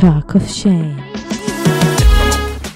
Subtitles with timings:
[0.00, 1.18] Talk of Shame.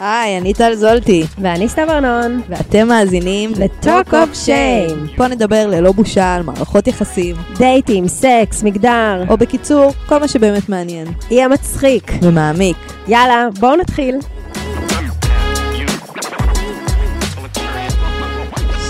[0.00, 1.24] היי, אני טל זולטי.
[1.38, 2.40] ואני סתיו ארנון.
[2.48, 5.16] ואתם מאזינים ל-Talk of Shame.
[5.16, 7.36] פה נדבר ללא בושה על מערכות יחסים.
[7.58, 9.24] דייטים, סקס, מגדר.
[9.28, 11.08] או בקיצור, כל מה שבאמת מעניין.
[11.30, 12.12] יהיה מצחיק.
[12.22, 12.76] ומעמיק.
[13.08, 14.16] יאללה, בואו נתחיל.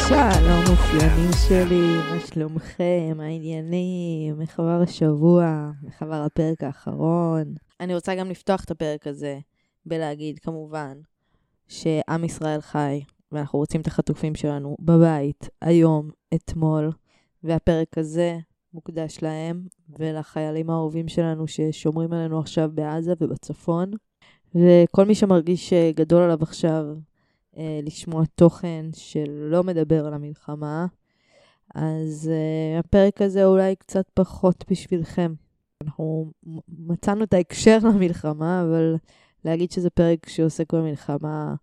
[0.08, 7.44] שלום אופיינים שלי, מה שלומכם, מה העניינים, איך עבר השבוע, איך עבר הפרק האחרון.
[7.80, 9.38] אני רוצה גם לפתוח את הפרק הזה
[9.86, 10.98] בלהגיד כמובן
[11.68, 13.02] שעם ישראל חי,
[13.32, 16.92] ואנחנו רוצים את החטופים שלנו בבית, היום, אתמול,
[17.42, 18.38] והפרק הזה
[18.74, 19.66] מוקדש להם
[19.98, 23.90] ולחיילים האהובים שלנו ששומרים עלינו עכשיו בעזה ובצפון.
[24.54, 26.84] וכל מי שמרגיש גדול עליו עכשיו
[27.56, 30.86] אה, לשמוע תוכן שלא מדבר על המלחמה,
[31.74, 35.34] אז אה, הפרק הזה אולי קצת פחות בשבילכם.
[35.82, 36.32] אנחנו
[36.68, 38.96] מצאנו את ההקשר למלחמה, אבל
[39.44, 41.54] להגיד שזה פרק שעוסק במלחמה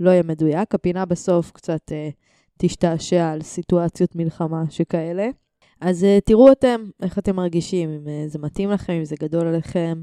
[0.00, 0.74] לא יהיה מדויק.
[0.74, 2.08] הפינה בסוף קצת אה,
[2.56, 5.28] תשתעשע על סיטואציות מלחמה שכאלה.
[5.80, 9.46] אז אה, תראו אתם איך אתם מרגישים, אם אה, זה מתאים לכם, אם זה גדול
[9.46, 10.02] עליכם.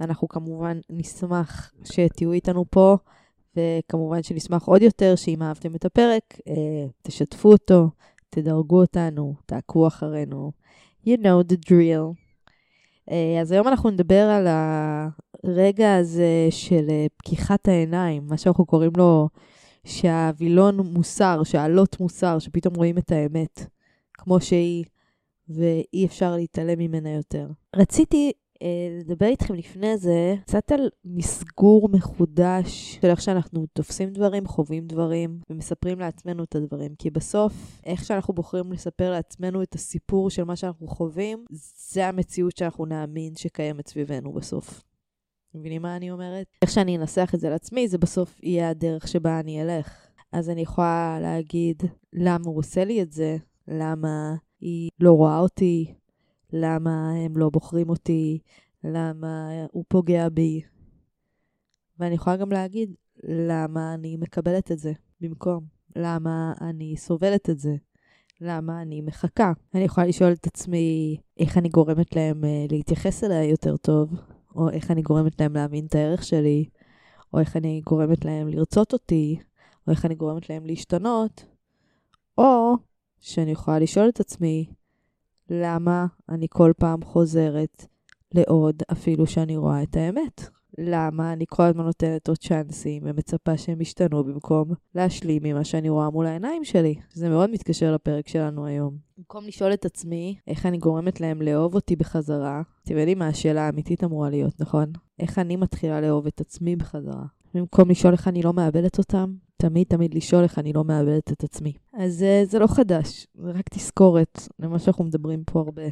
[0.00, 2.96] אנחנו כמובן נשמח שתהיו איתנו פה.
[3.56, 7.90] וכמובן שנשמח עוד יותר שאם אהבתם את הפרק, אה, תשתפו אותו,
[8.30, 10.52] תדרגו אותנו, תעקבו אחרינו.
[11.06, 12.29] You know the drill.
[13.10, 18.92] אה, אז היום אנחנו נדבר על הרגע הזה של אה, פקיחת העיניים, מה שאנחנו קוראים
[18.96, 19.28] לו
[19.84, 23.66] שהווילון מוסר, שהעלות מוסר, שפתאום רואים את האמת
[24.14, 24.84] כמו שהיא,
[25.48, 27.48] ואי אפשר להתעלם ממנה יותר.
[27.76, 28.32] רציתי
[29.00, 35.40] לדבר איתכם לפני זה קצת על מסגור מחודש של איך שאנחנו תופסים דברים, חווים דברים
[35.50, 36.94] ומספרים לעצמנו את הדברים.
[36.98, 41.44] כי בסוף, איך שאנחנו בוחרים לספר לעצמנו את הסיפור של מה שאנחנו חווים,
[41.90, 44.82] זה המציאות שאנחנו נאמין שקיימת סביבנו בסוף.
[45.54, 46.46] מבינים מה אני אומרת?
[46.62, 50.06] איך שאני אנסח את זה לעצמי, זה בסוף יהיה הדרך שבה אני אלך.
[50.32, 51.82] אז אני יכולה להגיד
[52.12, 53.36] למה הוא עושה לי את זה,
[53.68, 55.94] למה היא לא רואה אותי,
[56.52, 58.38] למה הם לא בוחרים אותי,
[58.84, 60.60] למה הוא פוגע בי.
[61.98, 62.94] ואני יכולה גם להגיד
[63.24, 65.64] למה אני מקבלת את זה במקום,
[65.96, 67.76] למה אני סובלת את זה,
[68.40, 69.52] למה אני מחכה.
[69.74, 74.10] אני יכולה לשאול את עצמי איך אני גורמת להם אה, להתייחס אליי יותר טוב,
[74.54, 76.64] או איך אני גורמת להם להבין את הערך שלי,
[77.34, 79.38] או איך אני גורמת להם לרצות אותי,
[79.86, 81.44] או איך אני גורמת להם להשתנות,
[82.38, 82.74] או
[83.20, 84.66] שאני יכולה לשאול את עצמי,
[85.50, 87.86] למה אני כל פעם חוזרת
[88.34, 90.50] לעוד אפילו שאני רואה את האמת?
[90.78, 96.10] למה אני כל הזמן נותנת עוד צ'אנסים ומצפה שהם ישתנו במקום להשלים ממה שאני רואה
[96.10, 96.94] מול העיניים שלי?
[97.12, 98.96] זה מאוד מתקשר לפרק שלנו היום.
[99.18, 103.62] במקום לשאול את עצמי איך אני גורמת להם לאהוב אותי בחזרה, אתם יודעים מה השאלה
[103.62, 104.92] האמיתית אמורה להיות, נכון?
[105.18, 107.24] איך אני מתחילה לאהוב את עצמי בחזרה?
[107.54, 111.44] במקום לשאול איך אני לא מאבדת אותם, תמיד תמיד לשאול איך אני לא מאבדת את
[111.44, 111.72] עצמי.
[111.94, 115.82] אז uh, זה לא חדש, זה רק תזכורת למה שאנחנו מדברים פה הרבה.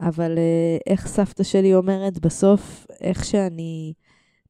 [0.00, 3.92] אבל uh, איך סבתא שלי אומרת, בסוף, איך שאני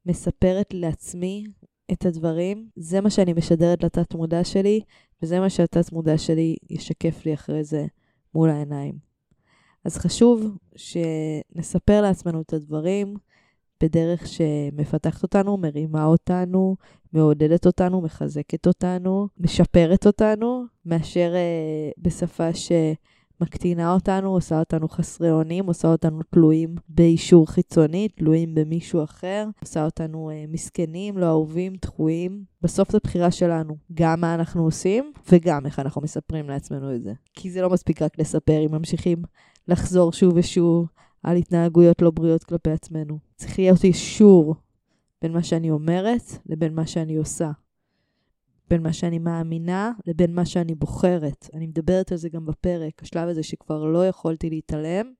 [0.07, 1.45] מספרת לעצמי
[1.93, 4.81] את הדברים, זה מה שאני משדרת לתת מודע שלי,
[5.23, 7.87] וזה מה שהתת מודע שלי ישקף לי אחרי זה
[8.35, 8.95] מול העיניים.
[9.85, 13.17] אז חשוב שנספר לעצמנו את הדברים,
[13.83, 16.77] בדרך שמפתחת אותנו, מרימה אותנו,
[17.13, 25.67] מעודדת אותנו, מחזקת אותנו, משפרת אותנו, מאשר uh, בשפה שמקטינה אותנו, עושה אותנו חסרי אונים,
[25.67, 32.45] עושה אותנו תלויים באישור חיצוני, תלויים במישהו אחר, עושה אותנו uh, מסכנים, לא אהובים, דחויים.
[32.63, 37.13] בסוף זו בחירה שלנו, גם מה אנחנו עושים וגם איך אנחנו מספרים לעצמנו את זה.
[37.35, 39.23] כי זה לא מספיק רק לספר אם ממשיכים
[39.69, 40.87] לחזור שוב ושוב
[41.23, 43.19] על התנהגויות לא בריאות כלפי עצמנו.
[43.37, 44.55] צריך להיות אישור
[45.23, 47.51] בין מה שאני אומרת לבין מה שאני עושה.
[48.71, 51.49] בין מה שאני מאמינה לבין מה שאני בוחרת.
[51.55, 55.13] אני מדברת על זה גם בפרק, השלב הזה שכבר לא יכולתי להתעלם.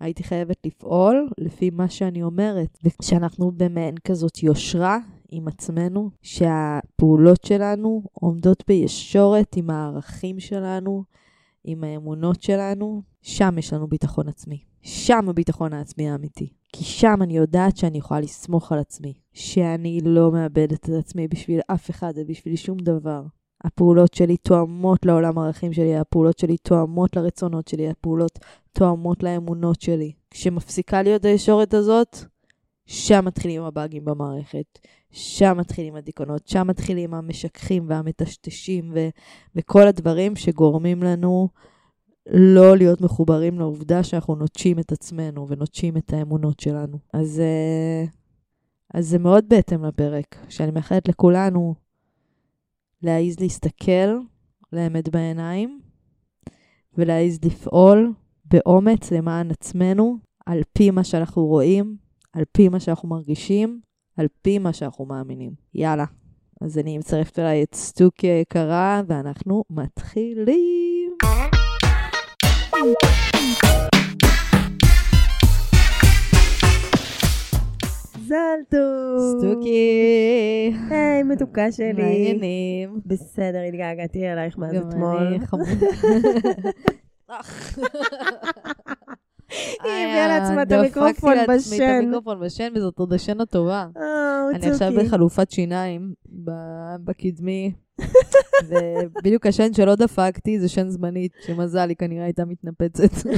[0.00, 2.78] הייתי חייבת לפעול לפי מה שאני אומרת.
[2.84, 4.98] וכשאנחנו במעין כזאת יושרה
[5.28, 11.04] עם עצמנו, שהפעולות שלנו עומדות בישורת עם הערכים שלנו,
[11.64, 14.58] עם האמונות שלנו, שם יש לנו ביטחון עצמי.
[14.88, 16.52] שם הביטחון העצמי האמיתי.
[16.72, 19.14] כי שם אני יודעת שאני יכולה לסמוך על עצמי.
[19.32, 23.22] שאני לא מאבדת את עצמי בשביל אף אחד ובשביל שום דבר.
[23.64, 28.38] הפעולות שלי תואמות לעולם הערכים שלי, הפעולות שלי תואמות לרצונות שלי, הפעולות
[28.72, 30.12] תואמות לאמונות שלי.
[30.30, 32.16] כשמפסיקה להיות הישורת הזאת,
[32.86, 34.78] שם מתחילים הבאגים במערכת,
[35.10, 39.08] שם מתחילים הדיכאונות, שם מתחילים המשככים והמטשטשים ו-
[39.56, 41.48] וכל הדברים שגורמים לנו
[42.32, 46.98] לא להיות מחוברים לעובדה שאנחנו נוטשים את עצמנו ונוטשים את האמונות שלנו.
[47.12, 48.04] אז, אה,
[48.94, 51.74] אז זה מאוד בהתאם לפרק, שאני מאחלת לכולנו
[53.02, 54.18] להעיז להסתכל
[54.72, 55.80] לאמת בעיניים
[56.98, 58.12] ולהעיז לפעול
[58.44, 61.96] באומץ למען עצמנו, על פי מה שאנחנו רואים,
[62.32, 63.80] על פי מה שאנחנו מרגישים,
[64.16, 65.52] על פי מה שאנחנו מאמינים.
[65.74, 66.04] יאללה.
[66.60, 71.16] אז אני מצרפת אליי את סטוקי היקרה, ואנחנו מתחילים.
[78.26, 78.76] זלטו!
[79.38, 80.72] סטוקי!
[80.90, 81.92] היי, מתוקה שלי.
[81.92, 83.00] מה העניינים?
[83.06, 85.16] בסדר, התגעגעתי אלייך מאז גם אתמול.
[85.16, 85.70] אני חמודה.
[89.84, 92.02] היא הביאה לעצמה את המיקרופון דפקתי לעצמי את בשן.
[92.02, 93.86] המיקרופון בשן, וזאת עוד השן הטובה.
[93.96, 94.92] אה, אני עכשיו.
[94.98, 96.12] בחלופת שיניים
[97.04, 97.72] בקדמי,
[98.68, 103.28] ובדיוק השן שלא דפקתי זה שן זמנית, שמזל היא כנראה הייתה מתנפצת.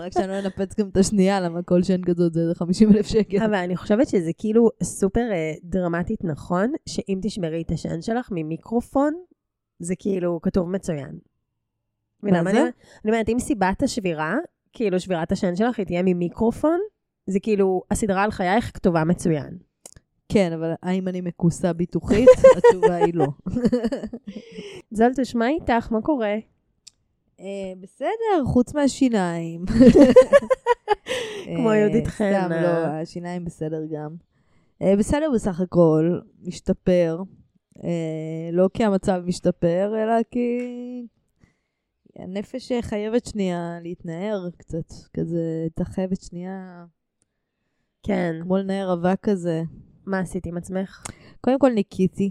[0.00, 3.42] רק שאני לא אנפץ גם את השנייה, למה כל שן כזאת זה 50 אלף שקל.
[3.44, 9.14] אבל אני חושבת שזה כאילו סופר אה, דרמטית נכון, שאם תשמרי את השן שלך ממיקרופון,
[9.78, 11.18] זה כאילו כתוב מצוין.
[12.22, 12.62] מה זה?
[13.04, 14.36] אני אומרת, אם סיבת השבירה,
[14.72, 16.78] כאילו שבירת השן שלך היא תהיה ממיקרופון,
[17.26, 19.58] זה כאילו, הסדרה על חייך כתובה מצוין.
[20.28, 22.28] כן, אבל האם אני מכוסה ביטוחית?
[22.56, 23.26] התשובה היא לא.
[24.96, 25.92] זלטוש, מה איתך?
[25.92, 26.34] מה קורה?
[27.40, 29.64] אה, בסדר, חוץ מהשיניים.
[31.56, 32.62] כמו אה, יהודית סתם, חנה.
[32.62, 34.16] לא, השיניים בסדר גם.
[34.82, 37.22] אה, בסדר בסך הכל, משתפר.
[38.52, 40.58] לא כי המצב משתפר, אלא כי
[42.16, 44.92] הנפש חייבת שנייה להתנער קצת.
[45.14, 46.84] כזה, אתה חייבת שנייה,
[48.02, 48.40] כן.
[48.42, 49.62] כמו לנער אבק כזה.
[50.06, 51.02] מה עשית עם עצמך?
[51.40, 52.30] קודם כל ניקיתי.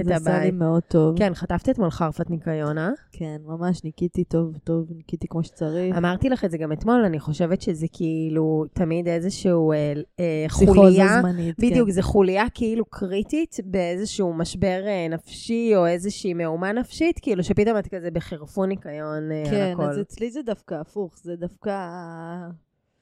[0.00, 0.54] את זה עשה לי הבית.
[0.54, 1.18] מאוד טוב.
[1.18, 2.90] כן, חטפת אתמול חרפת ניקיון, אה?
[3.12, 5.96] כן, ממש ניקיתי טוב, טוב, ניקיתי כמו שצריך.
[5.96, 11.20] אמרתי לך את זה גם אתמול, אני חושבת שזה כאילו תמיד איזשהו אה, אה, חוליה.
[11.20, 11.58] זמנית.
[11.58, 11.94] בדיוק, כן.
[11.94, 17.86] זו חוליה כאילו קריטית באיזשהו משבר אה, נפשי או איזושהי מהומה נפשית, כאילו שפתאום את
[17.94, 19.82] כזה בחירפון ניקיון אה, על כן, הכל.
[19.82, 21.70] אז אצלי זה דווקא הפוך, זה דווקא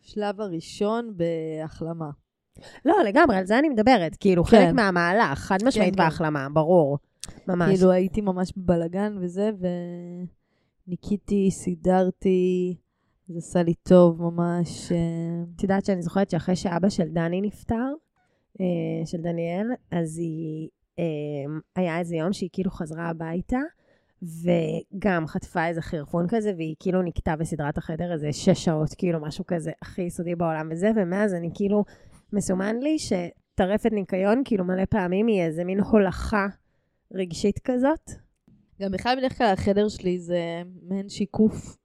[0.02, 2.10] השלב הראשון בהחלמה.
[2.84, 4.16] לא, לגמרי, על זה אני מדברת.
[4.20, 4.50] כאילו, כן.
[4.50, 6.04] חלק מהמהלך, חד משמעית כן, כן.
[6.04, 6.98] בהחלמה, ברור.
[7.48, 7.68] ממש.
[7.68, 9.50] כאילו הייתי ממש בבלגן וזה,
[10.86, 12.76] וניקיתי, סידרתי,
[13.28, 14.92] זה עשה לי טוב ממש.
[14.92, 14.98] אה,
[15.56, 17.92] את יודעת שאני זוכרת שאחרי שאבא של דני נפטר,
[18.60, 20.68] אה, של דניאל, אז היא,
[20.98, 21.04] אה,
[21.76, 23.58] היה איזה יום שהיא כאילו חזרה הביתה,
[24.22, 29.20] וגם חטפה איזה חירפון כזה, והיא כאילו נקטעה וסידרה את החדר איזה שש שעות, כאילו
[29.20, 31.84] משהו כזה הכי יסודי בעולם וזה, ומאז אני כאילו,
[32.34, 36.46] מסומן לי שטרפת ניקיון, כאילו מלא פעמים היא איזה מין הולכה
[37.12, 38.10] רגשית כזאת.
[38.80, 41.76] גם בכלל בדרך כלל החדר שלי זה מעין שיקוף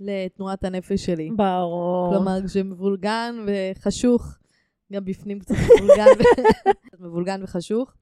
[0.00, 1.30] לתנועת הנפש שלי.
[1.36, 2.12] ברור.
[2.14, 4.38] כלומר, כשמבולגן וחשוך,
[4.92, 7.92] גם בפנים קצת מבולגן, ו- מבולגן וחשוך.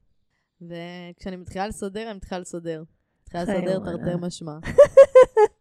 [0.63, 2.83] וכשאני מתחילה לסדר, אני מתחילה לסדר.
[3.23, 3.79] מתחילה לסדר.
[3.85, 4.59] תרתי משמע.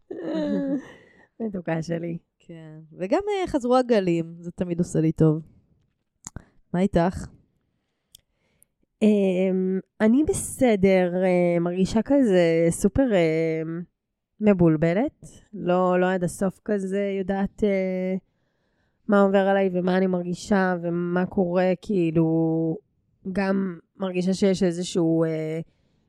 [1.40, 2.18] מתוקה שלי.
[2.40, 2.80] כן.
[3.00, 5.42] וגם אה, חזרו הגלים, זה תמיד עושה לי טוב.
[6.76, 7.28] מה איתך?
[9.04, 13.68] Um, אני בסדר, uh, מרגישה כזה סופר uh,
[14.42, 15.26] מבולבלת.
[15.54, 18.20] לא, לא עד הסוף כזה יודעת uh,
[19.08, 22.78] מה עובר עליי ומה אני מרגישה ומה קורה, כאילו,
[23.32, 25.24] גם מרגישה שיש איזשהו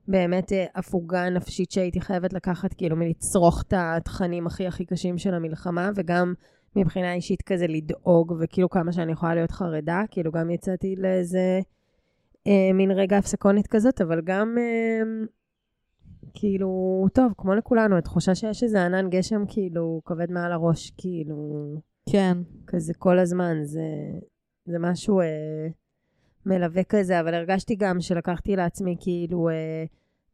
[0.09, 5.35] באמת uh, הפוגה נפשית שהייתי חייבת לקחת, כאילו, מלצרוך את התכנים הכי הכי קשים של
[5.35, 6.35] המלחמה, וגם
[6.77, 11.61] מבחינה אישית כזה לדאוג, וכאילו כמה שאני יכולה להיות חרדה, כאילו גם יצאתי לאיזה...
[12.47, 15.27] אה, מין רגע הפסקונת כזאת, אבל גם אה,
[16.35, 21.37] כאילו, טוב, כמו לכולנו, התחושה שיש איזה ענן גשם כאילו כבד מעל הראש, כאילו,
[22.11, 22.39] כן.
[22.67, 23.81] כזה כל הזמן, זה,
[24.65, 25.67] זה משהו אה,
[26.47, 29.85] מלווה כזה, אבל הרגשתי גם שלקחתי לעצמי כאילו, אה,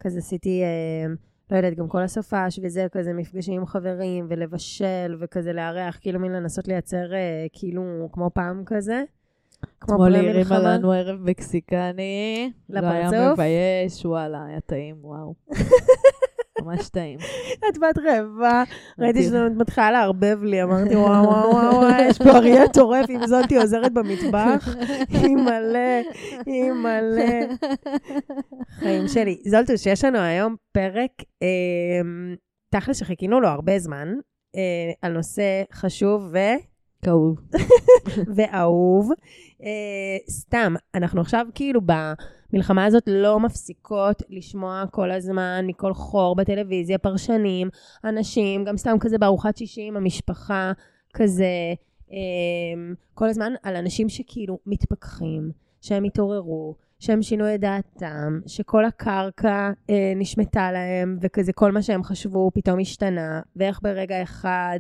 [0.01, 1.15] כזה עשיתי, אה,
[1.53, 6.33] לא יודעת, גם כל הסופש וזה, כזה מפגשים עם חברים, ולבשל, וכזה לארח, כאילו מין
[6.33, 9.03] לנסות לייצר אה, כאילו כמו פעם כזה.
[9.81, 10.13] כמו אתמול
[10.45, 10.77] פרה הרימה.
[10.77, 12.53] לנו ערב מקסיקני.
[12.71, 13.33] לא היה לפרצוף?
[13.33, 15.35] מבייש, וואלה, היה טעים, וואו.
[16.61, 17.19] ממש טעים.
[17.69, 18.63] את בת רעבה,
[18.99, 23.59] ראיתי שאת מתחילה לערבב לי, אמרתי וואו וואו וואו יש פה אריה טורף, אם זאתי
[23.59, 24.75] עוזרת במטבח,
[25.09, 26.01] היא מלא,
[26.47, 27.55] היא מלא.
[28.79, 29.39] חיים שלי.
[29.47, 31.11] זולטוש, יש לנו היום פרק,
[31.43, 32.01] אה,
[32.75, 34.09] תכל'ס שחיכינו לו הרבה זמן,
[34.57, 36.39] אה, על נושא חשוב ו...
[37.05, 37.41] כאוב.
[38.37, 39.11] ואהוב.
[39.63, 46.99] אה, סתם, אנחנו עכשיו כאילו במלחמה הזאת לא מפסיקות לשמוע כל הזמן מכל חור בטלוויזיה,
[46.99, 47.69] פרשנים,
[48.05, 50.73] אנשים, גם סתם כזה בארוחת שישי עם המשפחה,
[51.15, 51.75] כזה,
[52.13, 59.71] אה, כל הזמן על אנשים שכאילו מתפכחים, שהם התעוררו, שהם שינו את דעתם, שכל הקרקע
[59.91, 64.79] אה, נשמטה להם, וכזה כל מה שהם חשבו פתאום השתנה, ואיך ברגע אחד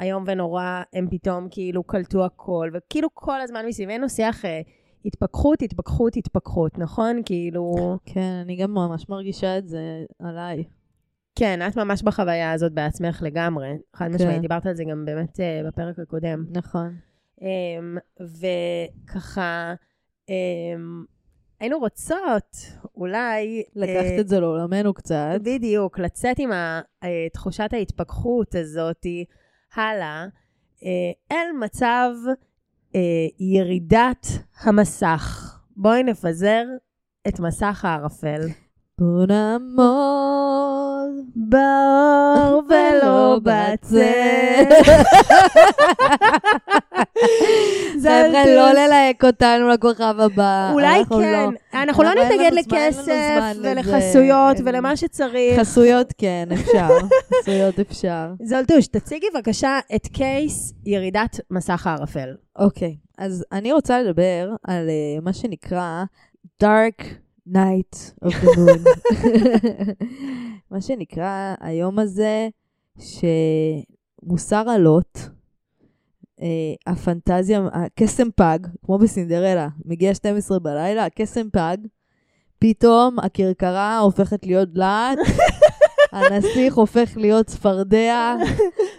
[0.00, 4.60] איום ונורא, הם פתאום כאילו קלטו הכל, וכאילו כל הזמן מסביבנו שיח אה,
[5.04, 7.20] התפכחות, התפכחות, התפכחות, נכון?
[7.24, 7.74] כאילו...
[8.06, 10.64] כן, אני גם ממש מרגישה את זה עליי.
[11.34, 13.78] כן, את ממש בחוויה הזאת בעצמך לגמרי.
[13.96, 14.14] חד כן.
[14.14, 16.44] משמעית, דיברת על זה גם באמת אה, בפרק הקודם.
[16.50, 16.96] נכון.
[17.42, 19.74] אמ, וככה,
[20.28, 21.04] אמ,
[21.60, 22.56] היינו רוצות
[22.96, 23.62] אולי...
[23.76, 25.40] לקחת אה, את זה לעולמנו קצת.
[25.42, 29.06] בדיוק, לצאת עם ה- אה, תחושת ההתפכחות הזאת
[29.74, 30.26] הלאה,
[30.84, 32.10] אה, אל מצב
[32.94, 33.00] אה,
[33.38, 34.26] ירידת
[34.62, 35.56] המסך.
[35.76, 36.64] בואי נפזר
[37.28, 38.40] את מסך הערפל.
[38.98, 44.64] בוא נעמוד באור ולא בצל.
[48.02, 50.70] חבר'ה, לא ללהק אותנו לכוכב הבא.
[50.72, 51.80] אולי כן, לא.
[51.82, 53.12] אנחנו לא נתנגד לכסף.
[53.62, 55.60] ולחסויות אין- ולמה שצריך.
[55.60, 56.88] חסויות כן, אפשר.
[57.42, 58.32] חסויות אפשר.
[58.42, 62.28] זולטוש, תציגי בבקשה את קייס ירידת מסך הערפל.
[62.58, 66.04] אוקיי, אז אני רוצה לדבר על אה, מה שנקרא
[66.64, 67.04] Dark
[67.48, 68.88] Night of the Moon.
[70.70, 72.48] מה שנקרא היום הזה
[72.98, 75.28] שמוסר עלות,
[76.42, 81.76] אה, הפנטזיה, הקסם פג, כמו בסינדרלה, מגיע 12 בלילה, הקסם פג,
[82.58, 85.18] פתאום הכרכרה הופכת להיות דלעת,
[86.12, 88.34] הנסיך הופך להיות צפרדע,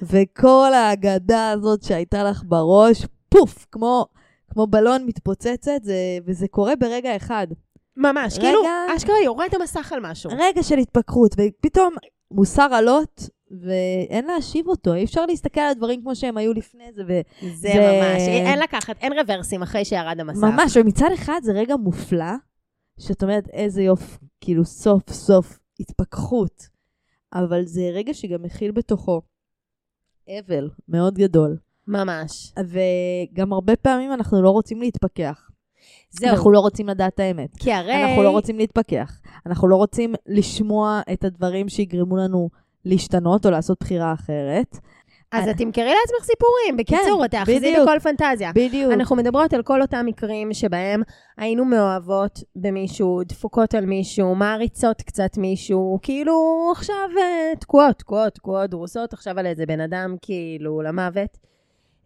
[0.01, 4.05] וכל האגדה הזאת שהייתה לך בראש, פוף, כמו,
[4.50, 5.95] כמו בלון מתפוצצת, זה,
[6.25, 7.47] וזה קורה ברגע אחד.
[7.97, 8.41] ממש, רגע.
[8.41, 8.62] כאילו,
[8.95, 10.31] אשכרה יורד המסך על משהו.
[10.33, 11.93] רגע של התפכחות, ופתאום
[12.31, 13.29] מוסר עלות,
[13.62, 14.93] ואין להשיב אותו.
[14.93, 17.22] אי אפשר להסתכל על הדברים כמו שהם היו לפני זה, ו...
[17.41, 20.43] זה זה- ממש, אין לקחת, אין רוורסים אחרי שירד המסך.
[20.43, 22.33] ממש, ומצד אחד זה רגע מופלא,
[23.00, 26.67] שאת אומרת, איזה יופי, כאילו סוף סוף התפכחות.
[27.33, 29.22] אבל זה רגע שגם מכיל בתוכו
[30.39, 31.57] אבל מאוד גדול.
[31.88, 32.53] ממש.
[32.67, 35.50] וגם הרבה פעמים אנחנו לא רוצים להתפכח.
[36.10, 37.50] זהו, אנחנו לא רוצים לדעת האמת.
[37.60, 38.03] כי הרי...
[38.03, 39.19] אנחנו לא רוצים להתפכח.
[39.45, 42.50] אנחנו לא רוצים לשמוע את הדברים שיגרמו לנו
[42.85, 44.77] להשתנות או לעשות בחירה אחרת.
[45.33, 46.77] אז את תמכרי לעצמך סיפורים.
[46.77, 47.87] בקיצור, כן, תאחזי בדיוק.
[47.87, 48.51] בכל פנטזיה.
[48.55, 48.93] בדיוק.
[48.93, 51.01] אנחנו מדברות על כל אותם מקרים שבהם
[51.37, 58.69] היינו מאוהבות במישהו, דפוקות על מישהו, מעריצות קצת מישהו, כאילו עכשיו אה, תקועות, תקועות, תקועות,
[58.69, 61.37] דרוסות עכשיו על איזה בן אדם כאילו למוות.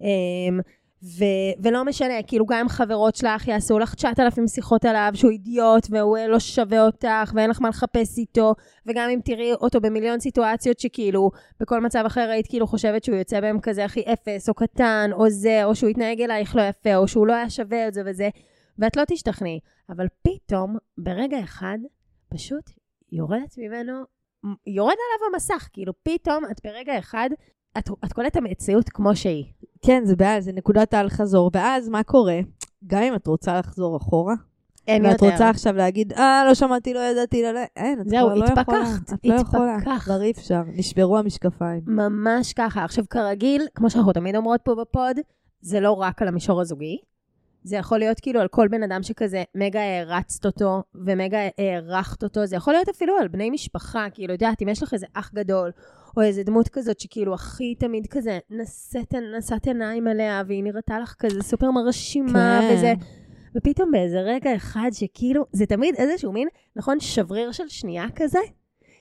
[0.02, 0.60] אמ,
[1.04, 5.88] ו- ולא משנה, כאילו גם אם חברות שלך יעשו לך 9,000 שיחות עליו, שהוא אידיוט
[5.90, 10.20] והוא אה, לא שווה אותך ואין לך מה לחפש איתו, וגם אם תראי אותו במיליון
[10.20, 14.54] סיטואציות שכאילו בכל מצב אחר היית כאילו חושבת שהוא יוצא בהם כזה הכי אפס, או
[14.54, 17.94] קטן, או זה, או שהוא יתנהג אלייך לא יפה, או שהוא לא היה שווה את
[17.94, 18.30] זה וזה,
[18.80, 19.60] ואת לא תשתכנעי.
[19.90, 21.78] אבל פתאום, ברגע אחד,
[22.30, 22.70] פשוט
[23.12, 24.04] יורדת ממנו,
[24.68, 27.30] יורד עליו המסך, כאילו פתאום את ברגע אחד,
[27.78, 29.46] את, את קולטת המציאות כמו שהיא.
[29.82, 31.52] כן, זה בעיה, זה נקודת האל חזור.
[31.54, 32.40] ואז מה קורה?
[32.88, 34.34] גם אם את רוצה לחזור אחורה,
[34.88, 35.32] אין ואת יותר.
[35.32, 37.52] רוצה עכשיו להגיד, אה, לא שמעתי, לא ידעתי, לא...
[37.52, 38.62] לא-" אין, את זהו, כבר לא יכולה.
[38.62, 39.76] התפכחת, את לא יכולה.
[39.76, 40.04] התפכחת.
[40.04, 40.62] כבר אי אפשר.
[40.68, 41.82] נשברו המשקפיים.
[41.88, 42.84] ממש ככה.
[42.84, 45.18] עכשיו, כרגיל, כמו שאנחנו תמיד אומרות פה בפוד,
[45.62, 46.98] זה לא רק על המישור הזוגי.
[47.64, 52.46] זה יכול להיות כאילו על כל בן אדם שכזה מגה הערצת אותו ומגה הערכת אותו.
[52.46, 55.72] זה יכול להיות אפילו על בני משפחה, כאילו, יודעת, אם יש לך איזה אח גדול,
[56.18, 61.16] או איזה דמות כזאת שכאילו הכי תמיד כזה נשאת, נשאת עיניים עליה, והיא נראתה לך
[61.20, 62.74] כזה סופר מרשימה כן.
[62.74, 62.94] וזה.
[63.56, 68.40] ופתאום באיזה רגע אחד שכאילו, זה תמיד איזשהו מין, נכון, שבריר של שנייה כזה,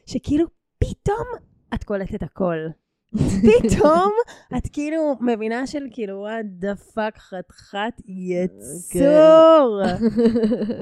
[0.06, 0.46] שכאילו
[0.78, 1.26] פתאום
[1.74, 2.56] את קולטת הכל.
[3.46, 4.12] פתאום
[4.56, 9.80] את כאילו מבינה של כאילו, what the fuck, חתיכת יצור.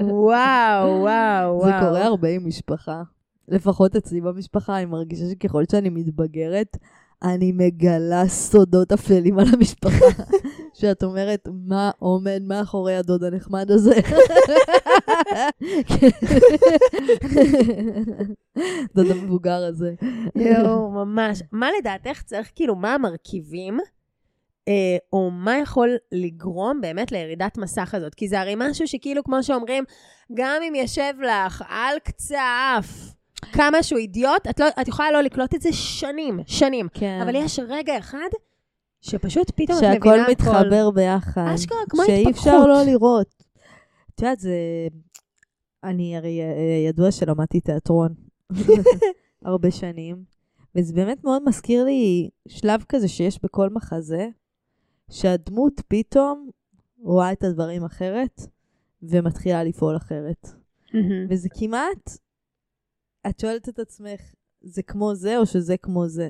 [0.01, 1.65] וואו, וואו, וואו.
[1.65, 3.01] זה קורה הרבה עם משפחה.
[3.47, 6.77] לפחות אצלי במשפחה, אני מרגישה שככל שאני מתבגרת,
[7.23, 10.05] אני מגלה סודות אפלים על המשפחה.
[10.79, 13.95] שאת אומרת, מה עומד מאחורי הדוד הנחמד הזה?
[18.95, 19.93] דוד המבוגר הזה.
[20.35, 21.41] יואו, ממש.
[21.51, 23.77] מה לדעתך צריך, כאילו, מה המרכיבים,
[24.67, 28.15] אה, או מה יכול לגרום באמת לירידת מסך הזאת?
[28.15, 29.83] כי זה הרי משהו שכאילו, כמו שאומרים,
[30.33, 33.15] גם אם יושב לך על קצה האף
[33.53, 36.87] כמה שהוא אידיוט, את, לא, את יכולה לא לקלוט את זה שנים, שנים.
[36.93, 37.19] כן.
[37.23, 38.29] אבל יש רגע אחד
[39.01, 40.31] שפשוט פתאום את מבינה שהכל הכל.
[40.31, 41.51] מתחבר ביחד.
[41.55, 42.37] אשכרה, כמו שאי התפתחות.
[42.37, 43.43] אפשר לא לראות.
[44.15, 44.57] את יודעת, זה...
[45.83, 48.13] אני הרי אה, ידוע שלמדתי תיאטרון
[49.45, 50.23] הרבה שנים,
[50.75, 54.27] וזה באמת מאוד מזכיר לי שלב כזה שיש בכל מחזה,
[55.11, 56.49] שהדמות פתאום
[56.99, 58.41] רואה את הדברים אחרת,
[59.03, 60.49] ומתחילה לפעול אחרת.
[60.93, 61.27] מהמם.
[61.29, 62.17] וזה כמעט,
[63.29, 64.21] את שואלת את עצמך,
[64.61, 66.29] זה כמו זה או שזה כמו זה?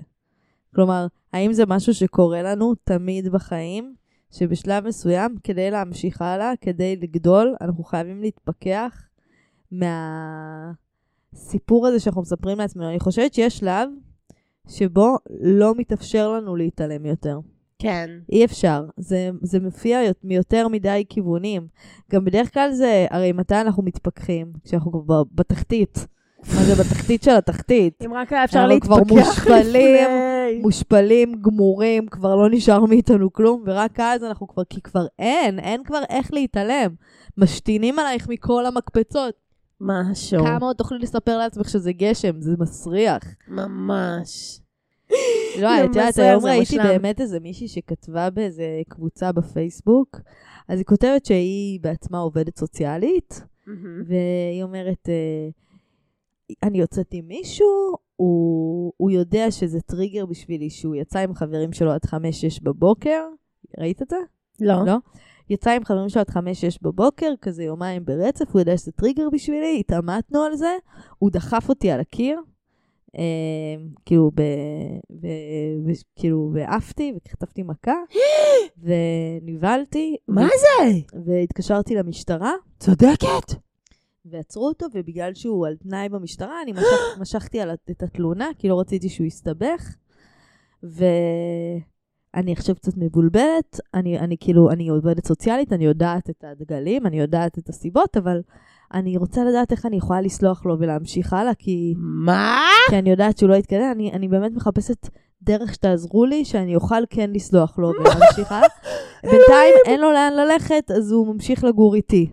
[0.76, 3.96] כלומר, האם זה משהו שקורה לנו תמיד בחיים,
[4.32, 9.04] שבשלב מסוים, כדי להמשיך הלאה, כדי לגדול, אנחנו חייבים להתפכח
[9.72, 10.78] מהסיפור
[11.88, 12.90] הזה שאנחנו מספרים לעצמנו.
[12.90, 13.90] אני חושבת שיש שלב
[14.70, 17.40] שבו לא מתאפשר לנו להתעלם יותר.
[17.80, 18.10] כן.
[18.32, 18.86] אי אפשר.
[18.98, 21.68] זה, זה מופיע יות- מיותר מדי כיוונים.
[22.12, 24.54] גם בדרך כלל זה, הרי מתי אנחנו מתפכחים?
[24.64, 26.08] כשאנחנו כבר בתחתית.
[26.54, 28.04] מה זה בתחתית של התחתית?
[28.06, 30.62] אם רק היה אפשר אנחנו כבר מושפלים, לפני.
[30.62, 35.84] מושפלים, גמורים, כבר לא נשאר מאיתנו כלום, ורק אז אנחנו כבר, כי כבר אין, אין
[35.84, 36.96] כבר איך להתעלם.
[37.38, 39.34] משתינים עלייך מכל המקפצות.
[39.82, 40.46] משהו.
[40.46, 42.42] כמה עוד תוכלי לספר לעצמך שזה גשם?
[42.42, 43.24] זה מסריח.
[43.48, 44.60] ממש.
[45.62, 46.78] לא, את יודעת, היום ראיתי.
[46.78, 50.20] באמת איזה מישהי שכתבה באיזה קבוצה בפייסבוק,
[50.68, 53.42] אז היא כותבת שהיא בעצמה עובדת סוציאלית.
[54.08, 55.50] והיא אומרת, אה,
[56.64, 61.92] אני יוצאת עם מישהו, הוא, הוא יודע שזה טריגר בשבילי שהוא יצא עם חברים שלו
[61.92, 62.10] עד 5-6
[62.64, 63.24] בבוקר,
[63.80, 64.18] ראית את זה?
[64.60, 64.86] לא.
[64.86, 64.96] לא?
[65.50, 66.34] יצא עם חברים שלו עד 5-6
[66.82, 70.76] בבוקר, כזה יומיים ברצף, הוא יודע שזה טריגר בשבילי, התעמתנו על זה,
[71.20, 72.40] הוא דחף אותי על הקיר,
[73.18, 74.42] אה, כאילו, ב,
[75.10, 75.28] ב,
[75.86, 77.96] ב, כאילו, ועפתי, וכתבתי מכה,
[78.84, 80.16] ונבהלתי.
[80.28, 80.92] מה ו- זה?
[81.26, 83.65] והתקשרתי למשטרה, צודקת.
[84.26, 88.80] ועצרו אותו, ובגלל שהוא על תנאי במשטרה, אני משך, משכתי על, את התלונה, כי לא
[88.80, 89.96] רציתי שהוא יסתבך.
[90.84, 97.20] ואני עכשיו קצת מבולבלת, אני, אני כאילו, אני עובדת סוציאלית, אני יודעת את הדגלים, אני
[97.20, 98.42] יודעת את הסיבות, אבל
[98.94, 102.58] אני רוצה לדעת איך אני יכולה לסלוח לו ולהמשיך הלאה, כי, מה?
[102.90, 105.10] כי אני יודעת שהוא לא יתקדם, אני, אני באמת מחפשת
[105.42, 108.68] דרך שתעזרו לי, שאני אוכל כן לסלוח לו ולהמשיך הלאה.
[109.24, 112.30] בינתיים אין לו לאן ללכת, אז הוא ממשיך לגור איתי.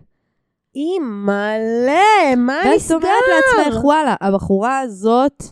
[0.75, 3.63] אימא'לה, מה ואז את אומרת נסגר?
[3.69, 5.43] לעצמך, וואלה, הבחורה הזאת,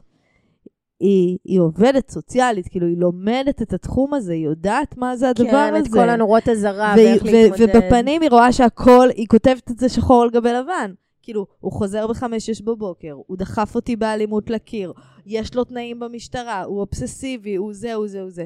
[1.00, 5.46] היא, היא עובדת סוציאלית, כאילו, היא לומדת את התחום הזה, היא יודעת מה זה הדבר
[5.52, 5.88] כן, הזה.
[5.90, 7.76] את כל הנורות אזהרה והיא- ואיך להתמודד.
[7.76, 10.92] ובפנים היא רואה שהכל, היא כותבת את זה שחור על גבי לבן.
[11.24, 14.94] כאילו, הוא חוזר בחמש-שש בבוקר, הוא דחף אותי באלימות לקיר,
[15.26, 18.46] יש לו תנאים במשטרה, הוא אובססיבי, הוא זה, הוא זה, הוא זה.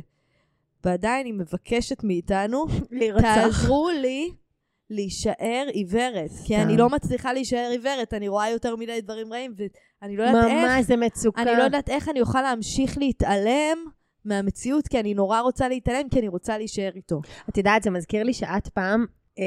[0.84, 2.66] ועדיין היא מבקשת מאיתנו.
[3.22, 4.32] תעזרו לי
[4.90, 6.32] להישאר עיוורת.
[6.46, 6.78] כי אני.
[6.78, 10.86] לא מצליחה להישאר עיוורת, אני רואה יותר מדי דברים רעים, ואני לא יודעת איך, ממש,
[10.86, 11.42] זה מצוקה.
[11.42, 13.78] אני לא יודעת איך אני אוכל להמשיך להתעלם
[14.26, 17.22] מהמציאות, כי אני נורא רוצה להתעלם, כי אני רוצה להישאר איתו.
[17.50, 19.06] את יודעת, זה מזכיר לי שאת פעם,
[19.40, 19.44] אה,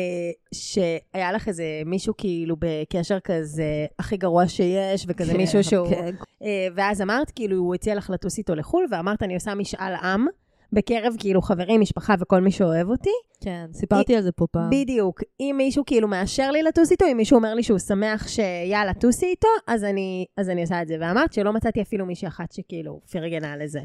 [0.54, 5.88] שהיה לך איזה מישהו כאילו בקשר כזה הכי גרוע שיש, וכזה מישהו שהוא...
[5.88, 6.14] כן.
[6.42, 10.26] אה, ואז אמרת, כאילו, הוא הציע לך לטוס איתו לחו"ל, ואמרת, אני עושה משאל עם,
[10.72, 13.10] בקרב כאילו חברים, משפחה וכל מי שאוהב אותי.
[13.40, 14.70] כן, סיפרתי על זה פה פעם.
[14.70, 15.20] בדיוק.
[15.40, 19.26] אם מישהו כאילו מאשר לי לטוס איתו, אם מישהו אומר לי שהוא שמח שיאללה, טוסי
[19.26, 20.96] איתו, אז אני, אז אני עושה את זה.
[21.00, 23.80] ואמרת שלא מצאתי אפילו מישהי אחת שכאילו פרגנה לזה.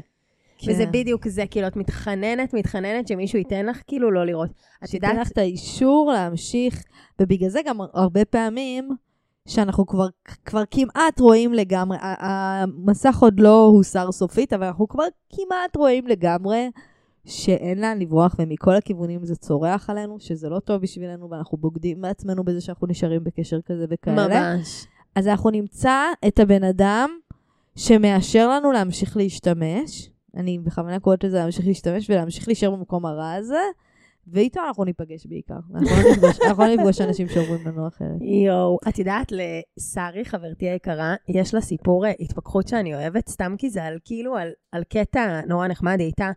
[0.58, 0.70] כן.
[0.70, 4.50] וזה בדיוק זה, כאילו, את מתחננת, מתחננת שמישהו ייתן לך כאילו לא לראות.
[4.84, 6.82] את שייתן יודעת, לך את האישור להמשיך,
[7.20, 8.88] ובגלל זה גם הרבה פעמים,
[9.48, 10.06] שאנחנו כבר,
[10.44, 16.70] כבר כמעט רואים לגמרי, המסך עוד לא הוסר סופית, אבל אנחנו כבר כמעט רואים לגמרי
[17.26, 22.44] שאין לאן לברוח, ומכל הכיוונים זה צורח עלינו, שזה לא טוב בשבילנו, ואנחנו בוגדים בעצמנו
[22.44, 24.28] בזה שאנחנו נשארים בקשר כזה וכאלה.
[24.28, 24.86] ממש.
[25.14, 27.10] אז אנחנו נמצא את הבן אדם
[27.76, 30.10] שמאשר לנו להמשיך להשתמש.
[30.36, 33.60] אני בכוונה קוראת לזה להמשיך להשתמש ולהמשיך להישאר במקום הרע הזה,
[34.26, 35.54] ואיתו אנחנו ניפגש בעיקר.
[35.74, 35.88] אנחנו
[36.58, 38.16] לא לא נפגוש אנשים שאומרים לנו אחרת.
[38.46, 43.70] יואו, את יודעת, לשרי, חברתי היקרה, יש לה סיפור אה, התפכחות שאני אוהבת, סתם כי
[43.70, 46.30] זה על כאילו, על, על קטע נורא נחמד, היא הייתה,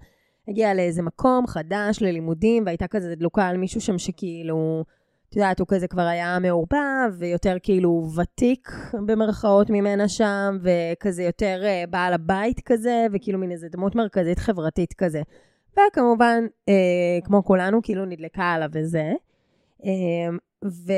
[0.47, 4.83] הגיעה לאיזה מקום חדש ללימודים, והייתה כזה דלוקה על מישהו שם שכאילו,
[5.29, 8.71] את יודעת, הוא כזה כבר היה מעורבב, ויותר כאילו ותיק
[9.05, 14.93] במרכאות ממנה שם, וכזה יותר אה, בעל הבית כזה, וכאילו מין איזה דמות מרכזית חברתית
[14.93, 15.21] כזה.
[15.91, 16.73] וכמובן, אה,
[17.23, 19.13] כמו כולנו, כאילו נדלקה עליו וזה.
[19.85, 19.89] אה,
[20.65, 20.91] ו...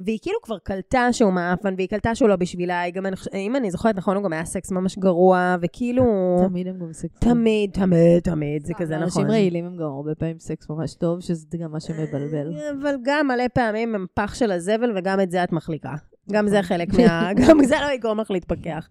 [0.00, 3.70] והיא כאילו כבר קלטה שהוא מעפן, והיא קלטה שהוא לא בשבילה, היא גם, אם אני
[3.70, 6.04] זוכרת נכון, הוא גם היה סקס ממש גרוע, וכאילו...
[6.48, 7.18] תמיד הם גם סקס.
[7.18, 9.04] תמיד, תמיד, תמיד, זה כזה נכון.
[9.04, 12.52] אנשים רעילים הם גם הרבה פעמים סקס ממש טוב, שזה גם מה שמבלבל.
[12.80, 15.94] אבל גם מלא פעמים הם פח של הזבל, וגם את זה את מחליקה.
[16.32, 16.68] גם זה נכון.
[16.76, 17.30] חלק מה...
[17.48, 18.88] גם זה לא יגרום לך להתפכח.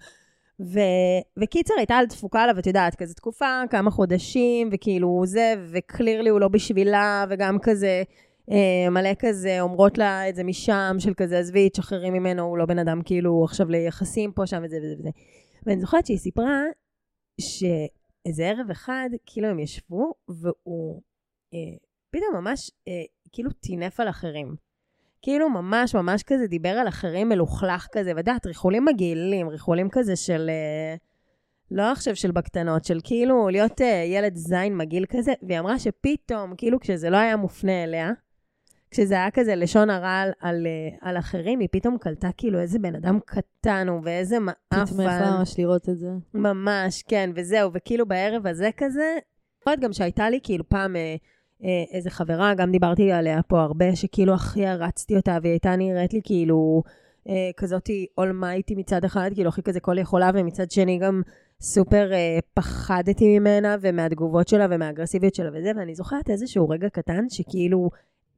[0.62, 0.80] ו...
[1.40, 6.40] וקיצר, הייתה על תפוקה עליו, את יודעת, כזה תקופה, כמה חודשים, וכאילו זה, וקלירלי הוא
[6.40, 8.04] לא בשבילה, וגם כזה,
[8.52, 12.66] אה, מלא כזה, אומרות לה את זה משם, של כזה, עזבי, תשחררי ממנו, הוא לא
[12.66, 15.10] בן אדם כאילו עכשיו ליחסים פה, שם וזה וזה וזה.
[15.66, 16.62] ואני זוכרת שהיא סיפרה
[17.42, 21.02] שאיזה ערב אחד, כאילו הם ישבו, והוא
[21.54, 21.78] אה,
[22.12, 24.56] פתאום ממש, אה, כאילו טינף על אחרים.
[25.24, 30.50] כאילו ממש ממש כזה דיבר על אחרים מלוכלך כזה, ודעת, ריחולים מגעילים, ריחולים כזה של...
[30.50, 30.96] אה,
[31.72, 36.56] לא עכשיו של בקטנות, של כאילו להיות uh, ילד זין מגעיל כזה, והיא אמרה שפתאום,
[36.58, 38.12] כאילו כשזה לא היה מופנה אליה,
[38.92, 42.80] כשזה היה כזה לשון הרע על, על, אה, על אחרים, היא פתאום קלטה כאילו איזה
[42.80, 44.86] בן אדם קטן הוא ואיזה מעפן.
[44.86, 46.10] תתמכה ממש לראות את זה.
[46.34, 51.02] ממש, כן, וזהו, וכאילו בערב הזה כזה, אני זוכרת גם שהייתה לי כאילו פעם אה,
[51.02, 51.16] אה,
[51.92, 56.22] איזה חברה, גם דיברתי עליה פה הרבה, שכאילו הכי הרצתי אותה, והיא הייתה נראית לי
[56.24, 56.84] כאילו
[57.30, 61.22] אה, כזאתי אולמייטי מצד אחד, כאילו הכי כזה כל יכולה, ומצד שני גם
[61.62, 67.90] סופר אה, פחדתי ממנה, ומהתגובות שלה ומהאגרסיביות שלה וזה, ואני זוכרת איזשהו רגע קטן שכאילו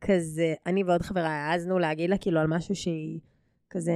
[0.01, 3.19] כזה, אני ועוד חברה העזנו להגיד לה כאילו על משהו שהיא
[3.69, 3.93] כזה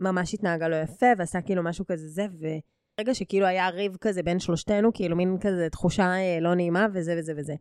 [0.00, 4.38] ממש התנהגה לא יפה, ועשה כאילו משהו כזה זה, ורגע שכאילו היה ריב כזה בין
[4.38, 7.54] שלושתנו, כאילו מין כזה תחושה אה, לא נעימה, וזה וזה וזה.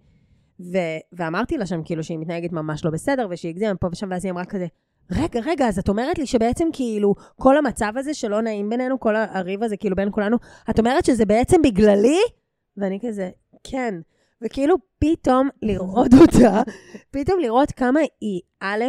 [0.60, 4.26] ו- ואמרתי לה שם כאילו שהיא מתנהגת ממש לא בסדר, ושהיא הגזימה פה ושם, ואז
[4.26, 4.68] היא אמרה כזה,
[5.12, 9.16] רגע, רגע, אז את אומרת לי שבעצם כאילו כל המצב הזה שלא נעים בינינו, כל
[9.16, 10.38] הריב הזה כאילו בין כולנו,
[10.70, 12.20] את אומרת שזה בעצם בגללי?
[12.78, 13.30] ואני כזה,
[13.64, 13.96] כן.
[14.42, 16.62] וכאילו פתאום לראות אותה,
[17.12, 18.84] פתאום לראות כמה היא, א',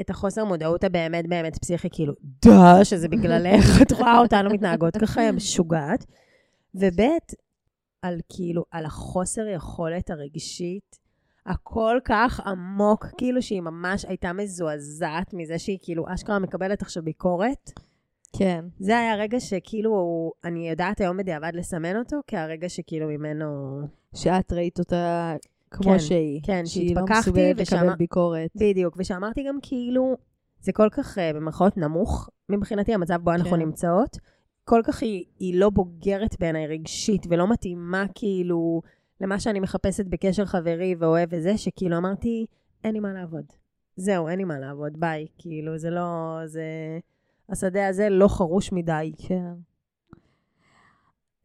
[0.00, 2.12] את החוסר מודעות הבאמת באמת פסיכי, כאילו,
[2.44, 6.04] דה, שזה בגללך, את רואה אותנו מתנהגות ככה, משוגעת.
[6.74, 7.00] וב',
[8.06, 10.98] על כאילו, על החוסר יכולת הרגשית
[11.46, 17.70] הכל כך עמוק, כאילו שהיא ממש הייתה מזועזעת מזה שהיא כאילו אשכרה מקבלת עכשיו ביקורת.
[18.38, 18.64] כן.
[18.78, 23.80] זה היה רגע שכאילו, אני יודעת היום בדיעבד לסמן אותו, כהרגע שכאילו ממנו...
[24.14, 25.34] שאת ראית אותה
[25.70, 26.40] כמו כן, שהיא.
[26.42, 28.50] כן, שהיא לא שהתפכחתי מסוגלת ושמה- לקבל ביקורת.
[28.54, 30.16] בדיוק, ושאמרתי גם כאילו,
[30.60, 33.56] זה כל כך uh, במרכאות נמוך מבחינתי, המצב בו אנחנו כן.
[33.56, 34.16] נמצאות.
[34.68, 38.82] כל כך היא, היא לא בוגרת בעיניי רגשית, ולא מתאימה כאילו
[39.20, 42.46] למה שאני מחפשת בקשר חברי ואוהב וזה, שכאילו אמרתי,
[42.84, 43.44] אין לי מה לעבוד.
[43.96, 45.26] זהו, אין לי מה לעבוד, ביי.
[45.38, 46.64] כאילו, זה לא, זה...
[47.48, 49.12] השדה הזה לא חרוש מדי.
[49.18, 49.52] כן.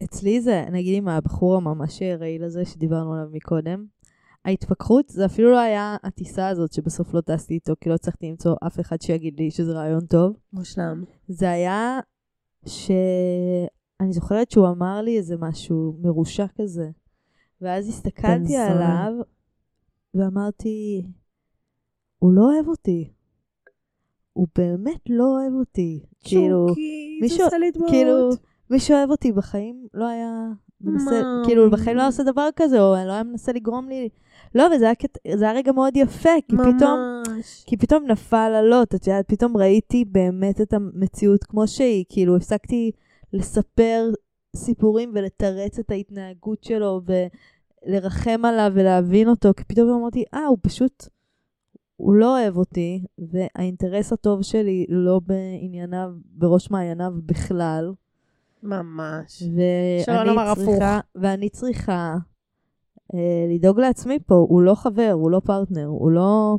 [0.04, 3.86] אצלי זה, נגיד עם הבחור הממש רעיל הזה שדיברנו עליו מקודם,
[4.44, 8.56] ההתפכחות זה אפילו לא היה הטיסה הזאת שבסוף לא טסתי איתו, כי לא הצלחתי למצוא
[8.66, 10.36] אף אחד שיגיד לי שזה רעיון טוב.
[10.52, 11.04] מושלם.
[11.28, 12.00] זה היה
[12.66, 16.90] שאני זוכרת שהוא אמר לי איזה משהו מרושע כזה.
[17.60, 19.04] ואז הסתכלתי זונה.
[19.04, 19.12] עליו
[20.14, 21.02] ואמרתי,
[22.18, 23.12] הוא לא אוהב אותי.
[24.32, 26.04] הוא באמת לא אוהב אותי.
[26.24, 26.66] כאילו,
[27.20, 27.48] מישהו-.
[27.88, 28.30] כאילו,
[28.70, 30.48] מי שאוהב אותי בחיים לא היה
[30.80, 31.42] מנסה, מה?
[31.44, 34.08] כאילו בחיים לא היה עושה דבר כזה, או לא היה מנסה לגרום לי,
[34.54, 34.94] לא, וזה היה,
[35.38, 37.64] זה היה רגע מאוד יפה, כי פתאום, ממש.
[37.66, 42.90] כי פתאום נפל הלוט, את יודעת, פתאום ראיתי באמת את המציאות כמו שהיא, כאילו הפסקתי
[43.32, 44.10] לספר
[44.56, 47.00] סיפורים ולתרץ את ההתנהגות שלו
[47.86, 51.08] ולרחם עליו ולהבין אותו, כי פתאום אמרתי, אה, הוא פשוט,
[51.96, 57.92] הוא לא אוהב אותי, והאינטרס הטוב שלי לא בענייניו, בראש מעייניו בכלל.
[58.62, 59.42] ממש.
[60.06, 60.64] ואני הפוך.
[60.64, 62.16] צריכה, ואני צריכה
[63.14, 66.58] אה, לדאוג לעצמי פה, הוא לא חבר, הוא לא פרטנר, הוא לא,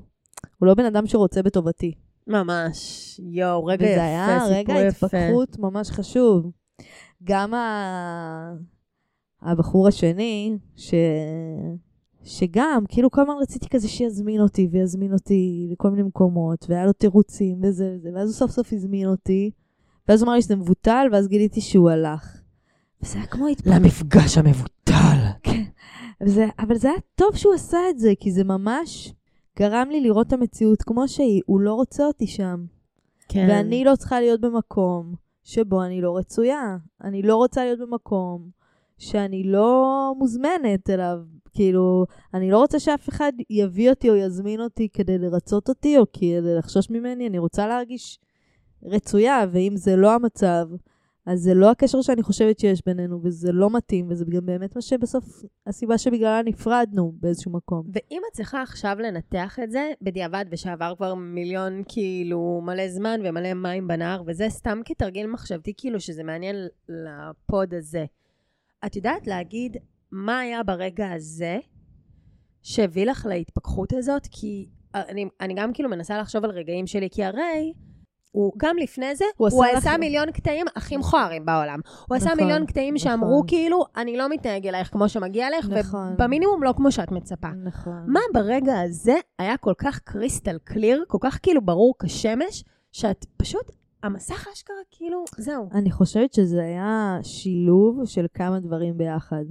[0.59, 1.93] הוא לא בן אדם שרוצה בטובתי.
[2.27, 3.19] ממש.
[3.23, 5.17] יואו, רגע יפה, וזה היה רגע סיפור יפה.
[5.17, 6.51] התפכחות ממש חשוב.
[7.23, 8.53] גם ה...
[9.41, 10.93] הבחור השני, ש...
[12.23, 16.93] שגם, כאילו כל הזמן רציתי כזה שיזמין אותי, ויזמין אותי לכל מיני מקומות, והיה לו
[16.93, 19.51] תירוצים וזה וזה, ואז הוא סוף סוף הזמין אותי,
[20.07, 22.41] ואז הוא אמר לי שזה מבוטל, ואז גיליתי שהוא הלך.
[23.01, 23.73] וזה היה כמו התפכחות.
[23.75, 25.17] למפגש המבוטל.
[25.43, 25.63] כן.
[26.23, 29.13] וזה, אבל זה היה טוב שהוא עשה את זה, כי זה ממש
[29.57, 31.41] גרם לי לראות את המציאות כמו שהיא.
[31.45, 32.65] הוא לא רוצה אותי שם.
[33.27, 33.45] כן.
[33.49, 36.77] ואני לא צריכה להיות במקום שבו אני לא רצויה.
[37.03, 38.49] אני לא רוצה להיות במקום
[38.97, 41.17] שאני לא מוזמנת אליו.
[41.51, 46.03] כאילו, אני לא רוצה שאף אחד יביא אותי או יזמין אותי כדי לרצות אותי או
[46.13, 47.27] כדי לחשוש ממני.
[47.27, 48.19] אני רוצה להרגיש
[48.83, 50.65] רצויה, ואם זה לא המצב,
[51.25, 54.81] אז זה לא הקשר שאני חושבת שיש בינינו, וזה לא מתאים, וזה גם באמת מה
[54.81, 57.87] שבסוף, הסיבה שבגללה נפרדנו באיזשהו מקום.
[57.93, 63.53] ואם את צריכה עכשיו לנתח את זה, בדיעבד, ושעבר כבר מיליון, כאילו, מלא זמן ומלא
[63.53, 66.55] מים בנהר, וזה סתם כתרגיל מחשבתי, כאילו, שזה מעניין
[66.89, 68.05] לפוד הזה.
[68.85, 69.77] את יודעת להגיד
[70.11, 71.57] מה היה ברגע הזה
[72.63, 74.27] שהביא לך להתפכחות הזאת?
[74.31, 77.73] כי אני, אני גם כאילו מנסה לחשוב על רגעים שלי, כי הרי
[78.33, 81.79] הוא, גם לפני זה, הוא הוא, עשה עשה מיליון קטעים הכי מכוערים בעולם.
[82.07, 83.47] הוא עשה נכון, מיליון קטעים שאמרו נכון.
[83.47, 86.13] כאילו, אני לא מתנהג אלייך כמו שמגיע לך, נכון.
[86.13, 87.47] ובמינימום לא כמו שאת מצפה.
[87.63, 88.03] נכון.
[88.07, 93.71] מה ברגע הזה היה כל כך קריסטל קליר, כל כך כאילו ברור כשמש, שאת פשוט,
[94.03, 95.69] המסך אשכרה כאילו, זהו.
[95.73, 99.45] אני חושבת שזה היה שילוב של כמה דברים ביחד.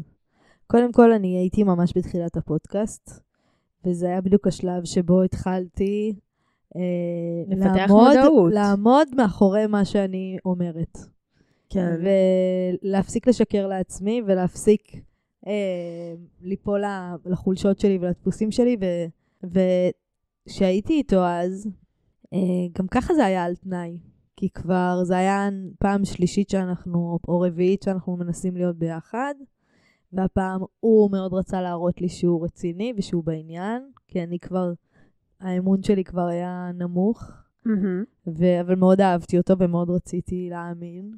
[0.67, 3.21] קודם כל, אני הייתי ממש בתחילת הפודקאסט,
[3.85, 6.15] וזה היה בדיוק השלב שבו התחלתי
[7.49, 8.53] לפתח לעמוד, מודעות.
[8.53, 10.99] לעמוד מאחורי מה שאני אומרת.
[11.69, 12.01] כן.
[12.83, 14.93] ולהפסיק לשקר לעצמי ולהפסיק
[15.47, 16.85] אה, ליפול
[17.27, 18.77] לחולשות שלי ולדפוסים שלי.
[18.81, 19.07] ו-
[20.47, 21.69] וכשהייתי איתו אז,
[22.33, 22.39] אה,
[22.79, 23.99] גם ככה זה היה על תנאי.
[24.37, 29.35] כי כבר זה היה פעם שלישית שאנחנו, או רביעית שאנחנו מנסים להיות ביחד,
[30.13, 34.73] והפעם הוא מאוד רצה להראות לי שהוא רציני ושהוא בעניין, כי אני כבר,
[35.43, 37.31] האמון שלי כבר היה נמוך.
[37.67, 38.05] מהמם.
[38.27, 41.13] ו- אבל מאוד אהבתי אותו ומאוד רציתי להאמין.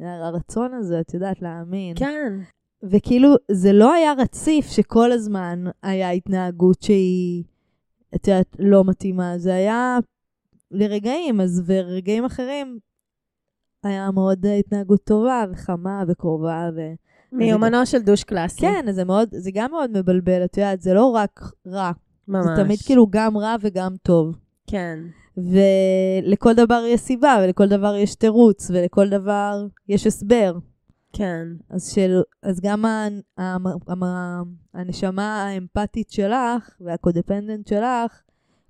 [0.00, 1.96] הרצון הזה, את יודעת, להאמין.
[1.96, 2.38] כן.
[2.82, 7.44] וכאילו, זה לא היה רציף שכל הזמן היה התנהגות שהיא,
[8.14, 9.38] את יודעת, לא מתאימה.
[9.38, 9.98] זה היה
[10.70, 12.78] לרגעים, אז ורגעים אחרים
[13.82, 16.70] היה מאוד אה, התנהגות טובה וחמה וקרובה.
[16.76, 16.80] ו...
[17.32, 18.60] מיומנו של דוש קלאסי.
[18.60, 21.92] כן, זה, מאוד, זה גם מאוד מבלבל, את יודעת, זה לא רק רע.
[22.28, 22.46] ממש.
[22.46, 24.36] זה תמיד כאילו גם רע וגם טוב.
[24.66, 24.98] כן.
[25.36, 30.52] ולכל דבר יש סיבה, ולכל דבר יש תירוץ, ולכל דבר יש הסבר.
[31.12, 31.46] כן.
[31.70, 33.08] אז, של, אז גם ה,
[33.38, 33.56] ה,
[34.04, 34.42] ה,
[34.74, 38.22] הנשמה האמפתית שלך והקודפנדנט שלך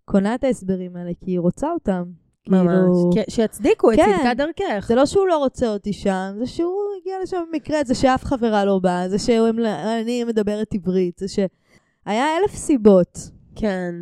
[0.04, 2.04] קונה את ההסברים האלה, כי היא רוצה אותם.
[2.48, 2.66] ממש.
[2.66, 4.16] כאילו, כן, שיצדיקו את כן.
[4.18, 4.86] צדקת דרכך.
[4.88, 8.64] זה לא שהוא לא רוצה אותי שם, זה שהוא הגיע לשם במקרה, זה שאף חברה
[8.64, 11.38] לא באה, זה שאני מדברת עברית, זה ש...
[12.06, 13.33] היה אלף סיבות.
[13.56, 13.94] כן.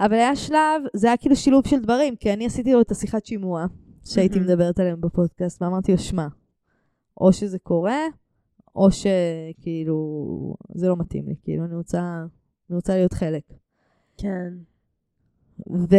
[0.00, 3.26] אבל היה שלב, זה היה כאילו שילוב של דברים, כי אני עשיתי לו את השיחת
[3.26, 3.66] שימוע
[4.04, 4.50] שהייתי מהמם.
[4.50, 6.26] מדברת עליהם בפודקאסט, ואמרתי לו, שמע,
[7.20, 8.00] או שזה קורה,
[8.76, 9.96] או שכאילו,
[10.74, 12.24] זה לא מתאים לי, כאילו, אני רוצה,
[12.70, 13.42] אני רוצה להיות חלק.
[14.16, 14.52] כן.
[15.70, 15.96] ו...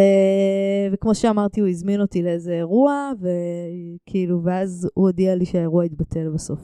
[0.92, 6.62] וכמו שאמרתי, הוא הזמין אותי לאיזה אירוע, וכאילו, ואז הוא הודיע לי שהאירוע התבטל בסוף.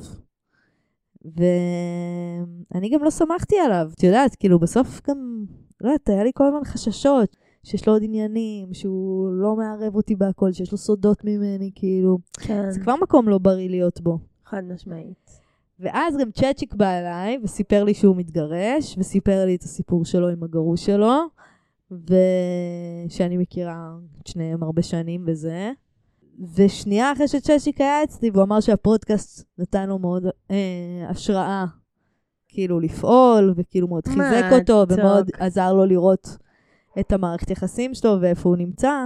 [1.26, 5.46] ואני גם לא שמחתי עליו, את יודעת, כאילו, בסוף גם,
[5.84, 10.16] לא יודעת, היה לי כל הזמן חששות שיש לו עוד עניינים, שהוא לא מערב אותי
[10.16, 12.72] בהכל, שיש לו סודות ממני, כאילו, כן.
[12.72, 14.20] זה כבר מקום לא בריא להיות בו.
[14.46, 15.40] חד משמעית.
[15.80, 20.44] ואז גם צ'צ'יק בא אליי וסיפר לי שהוא מתגרש, וסיפר לי את הסיפור שלו עם
[20.44, 21.14] הגרוש שלו,
[21.92, 25.72] ושאני מכירה את שניהם הרבה שנים וזה.
[26.56, 31.66] ושנייה אחרי שצ'צ'יק היה אצלי, והוא אמר שהפודקאסט נתן לו מאוד אה, השראה,
[32.54, 35.00] כאילו לפעול, וכאילו מאוד חיזק אותו, מתוק.
[35.00, 36.38] ומאוד עזר לו לראות
[37.00, 39.06] את המערכת יחסים שלו ואיפה הוא נמצא.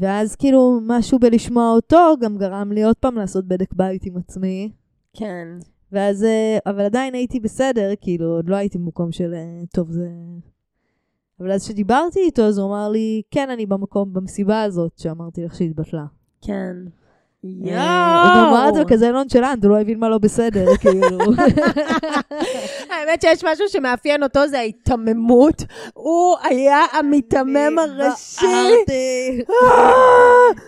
[0.00, 4.72] ואז כאילו משהו בלשמוע אותו גם גרם לי עוד פעם לעשות בדק בית עם עצמי.
[5.14, 5.48] כן.
[5.92, 10.08] ואז, אה, אבל עדיין הייתי בסדר, כאילו, עוד לא הייתי במקום של, אה, טוב, זה...
[11.40, 15.54] אבל אז כשדיברתי איתו, אז הוא אמר לי, כן, אני במקום, במסיבה הזאת, שאמרתי לך
[15.54, 16.06] שהתבטלה.
[16.42, 16.76] כן.
[17.66, 21.18] אה, הוא גם אמר את זה בכזה נונשלנט, הוא לא הבין מה לא בסדר, כאילו.
[22.90, 25.62] האמת שיש משהו שמאפיין אותו, זה ההיתממות.
[25.94, 28.46] הוא היה המיתמם הראשי.
[28.46, 29.54] אה,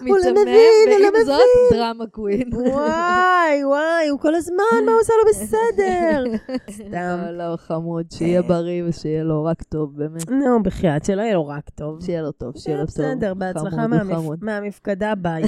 [0.09, 1.41] הוא לא מבין, הוא לא ועם זאת,
[1.71, 1.81] מבין.
[1.81, 2.51] דרמה קווין.
[2.53, 6.25] וואי, וואי, הוא כל הזמן, מה הוא עושה לו בסדר?
[6.77, 7.21] סתם.
[7.23, 10.31] לא, לא, חמוד, שיהיה בריא ושיהיה לו רק טוב, באמת.
[10.31, 12.05] נו, בחייאת, שלא יהיה לו רק טוב.
[12.05, 12.95] שיהיה לו טוב, שיהיה לו טוב.
[12.95, 13.87] בסדר, בהצלחה.
[14.41, 15.43] מהמפקדה, ביי.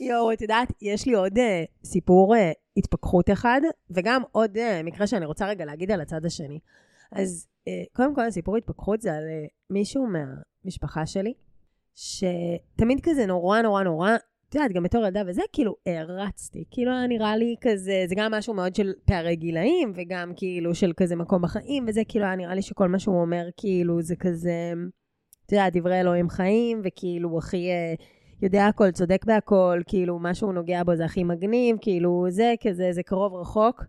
[0.00, 3.60] יואו, את יודעת, יש לי עוד אה, סיפור אה, התפכחות אחד,
[3.90, 6.58] וגם עוד אה, מקרה שאני רוצה רגע להגיד על הצד השני.
[7.12, 11.34] אז אה, קודם כל, הסיפור התפכחות זה על אה, מישהו מהמשפחה שלי,
[11.94, 14.14] שתמיד כזה נורא נורא נורא,
[14.48, 16.64] את יודעת, גם בתור ילדה וזה, כאילו, הערצתי.
[16.70, 20.92] כאילו, היה נראה לי כזה, זה גם משהו מאוד של פערי גילאים, וגם כאילו של
[20.96, 24.72] כזה מקום בחיים, וזה כאילו, היה נראה לי שכל מה שהוא אומר, כאילו, זה כזה,
[25.46, 27.94] את יודעת, דברי אלוהים חיים, וכאילו, הכי אה,
[28.42, 32.92] יודע הכל, צודק בהכל, כאילו, מה שהוא נוגע בו זה הכי מגניב, כאילו, זה כזה,
[32.92, 33.84] זה קרוב רחוק.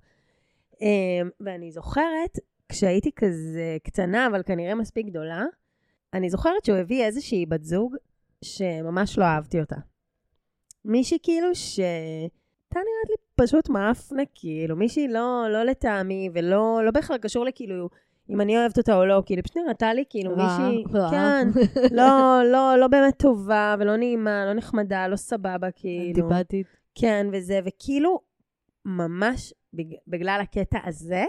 [0.82, 5.44] אה, ואני זוכרת, כשהייתי כזה קטנה, אבל כנראה מספיק גדולה,
[6.14, 7.96] אני זוכרת שהוא הביא איזושהי בת זוג
[8.44, 9.76] שממש לא אהבתי אותה.
[10.86, 11.80] מישהי כאילו ש...
[11.80, 17.90] הייתה נראית לי פשוט מאפנה, כאילו, מישהי לא, לא לטעמי, ולא לא בהכרח קשור לכאילו,
[18.30, 20.84] אם אני אוהבת אותה או לא, כאילו, פשוט נראתה לי כאילו רע, מישהי...
[20.94, 21.10] רע.
[21.12, 21.48] כן,
[21.98, 26.30] לא, לא, לא באמת טובה, ולא נעימה, לא נחמדה, לא סבבה, כאילו.
[26.30, 26.68] אנטיפטית.
[26.96, 28.20] כן, וזה, וכאילו,
[28.86, 29.86] ממש בג...
[30.08, 31.26] בגלל הקטע הזה,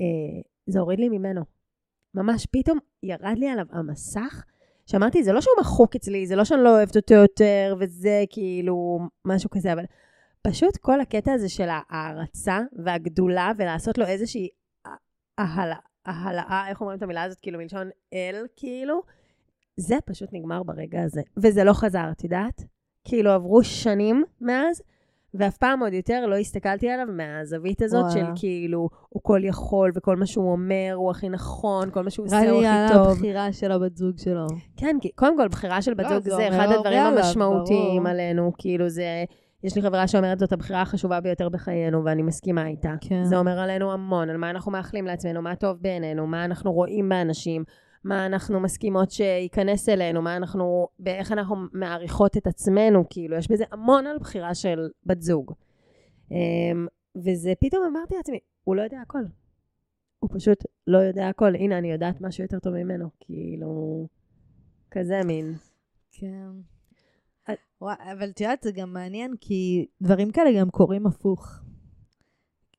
[0.00, 1.42] אה, זה הוריד לי ממנו.
[2.14, 4.44] ממש פתאום ירד לי עליו המסך,
[4.86, 8.98] שאמרתי, זה לא שהוא מחוק אצלי, זה לא שאני לא אוהבת אותו יותר, וזה כאילו
[9.24, 9.84] משהו כזה, אבל
[10.42, 14.48] פשוט כל הקטע הזה של ההערצה והגדולה, ולעשות לו איזושהי
[16.08, 17.40] העלאה, איך אומרים את המילה הזאת?
[17.40, 19.02] כאילו מלשון אל, כאילו,
[19.76, 21.22] זה פשוט נגמר ברגע הזה.
[21.36, 22.64] וזה לא חזר, את יודעת?
[23.04, 24.82] כאילו עברו שנים מאז,
[25.34, 28.12] ואף פעם עוד יותר לא הסתכלתי עליו מהזווית הזאת וואלה.
[28.12, 32.26] של כאילו, הוא כל יכול, וכל מה שהוא אומר הוא הכי נכון, כל מה שהוא
[32.26, 33.06] עושה הוא הכי טוב.
[33.06, 34.46] לי הבחירה של הבת זוג שלו.
[34.76, 38.52] כן, כי קודם כל, בחירה של בת לא, זוג זה, זה אחד הדברים המשמעותיים עלינו,
[38.58, 39.24] כאילו זה...
[39.64, 42.94] יש לי חברה שאומרת זאת הבחירה החשובה ביותר בחיינו, ואני מסכימה איתה.
[43.00, 43.24] כן.
[43.24, 47.08] זה אומר עלינו המון, על מה אנחנו מאחלים לעצמנו, מה טוב בעינינו, מה אנחנו רואים
[47.08, 47.64] באנשים,
[48.04, 53.64] מה אנחנו מסכימות שייכנס אלינו, מה אנחנו, באיך אנחנו מעריכות את עצמנו, כאילו, יש בזה
[53.72, 55.52] המון על בחירה של בת זוג.
[56.30, 59.22] אמ, וזה, פתאום אמרתי לעצמי, הוא לא יודע הכל.
[60.18, 61.54] הוא פשוט לא יודע הכל.
[61.54, 63.08] הנה, אני יודעת משהו יותר טוב ממנו.
[63.20, 64.06] כאילו,
[64.90, 65.54] כזה מין.
[66.12, 66.77] כן.
[67.80, 71.60] וואי, אבל את יודעת, זה גם מעניין, כי דברים כאלה גם קורים הפוך.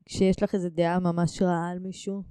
[0.06, 2.24] כשיש לך איזו דעה ממש רעה על מישהו,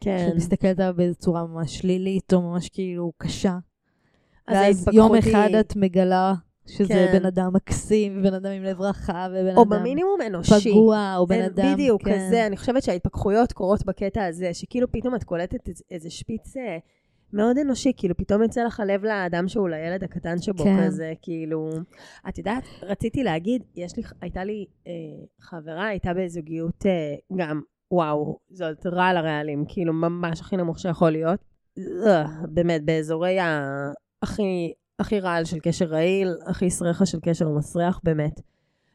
[0.00, 0.18] כן.
[0.18, 3.58] שאת מסתכלת עליו באיזו צורה ממש שלילית, או ממש כאילו קשה.
[4.48, 6.34] ואז יום אחד את מגלה
[6.66, 7.18] שזה כן.
[7.18, 9.72] בן אדם מקסים, ובן אדם עם לב רחב, ובן או אדם...
[9.72, 10.70] או במינימום אנושי.
[10.70, 11.72] פגוע, או בן אין, אדם...
[11.72, 12.26] בדיוק, כן.
[12.26, 12.46] כזה.
[12.46, 16.78] אני חושבת שההתפכחויות קורות בקטע הזה, שכאילו פתאום את קולטת איזה שפיץ אה,
[17.32, 20.86] מאוד אנושי, כאילו פתאום יוצא לך הלב לאדם שהוא לילד הקטן שבו כן.
[20.86, 21.70] כזה, כאילו...
[22.28, 24.92] את יודעת, רציתי להגיד, יש לי, הייתה לי אה,
[25.40, 27.60] חברה, הייתה בזוגיות אה, גם
[27.92, 31.40] וואו, זאת רע לרעלים, כאילו ממש הכי נמוך שיכול להיות.
[32.06, 33.38] אה, באמת, באזורי
[34.22, 38.40] הכי, הכי רעל של קשר רעיל, הכי סרחה של קשר מסריח, באמת.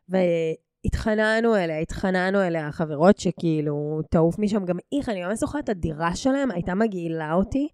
[0.10, 6.16] והתחננו אליה, התחננו אליה, חברות שכאילו תעוף משם, גם איך, אני ממש זוכרת את הדירה
[6.16, 7.68] שלהם, הייתה מגעילה אותי.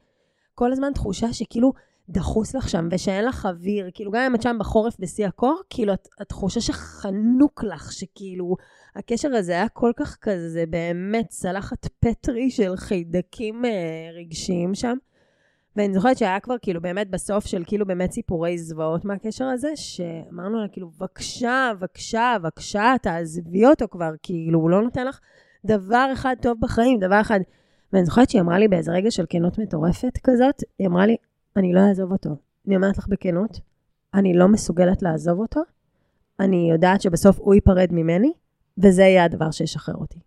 [0.56, 1.74] כל הזמן תחושה שכאילו
[2.10, 5.94] דחוס לך שם, ושאין לך אוויר, כאילו גם אם את שם בחורף בשיא הקור, כאילו
[6.20, 8.56] התחושה שחנוק לך, שכאילו
[8.96, 13.72] הקשר הזה היה כל כך כזה באמת צלחת פטרי של חיידקים אה,
[14.14, 14.98] רגשיים שם.
[15.76, 20.62] ואני זוכרת שהיה כבר כאילו באמת בסוף של כאילו באמת סיפורי זוועות מהקשר הזה, שאמרנו
[20.62, 25.20] לה כאילו, בבקשה, בבקשה, בבקשה, תעזבי אותו כבר, כאילו, הוא לא נותן לך
[25.66, 27.40] דבר אחד טוב בחיים, דבר אחד.
[27.94, 31.16] ואני זוכרת שהיא אמרה לי באיזה רגע של כנות מטורפת כזאת, היא אמרה לי,
[31.58, 32.30] אני לא אעזוב אותו.
[32.68, 33.60] אני אומרת לך בכנות,
[34.14, 35.62] אני לא מסוגלת לעזוב אותו.
[36.40, 38.34] אני יודעת שבסוף הוא ייפרד ממני,
[38.78, 40.20] וזה יהיה הדבר שישחרר אותי.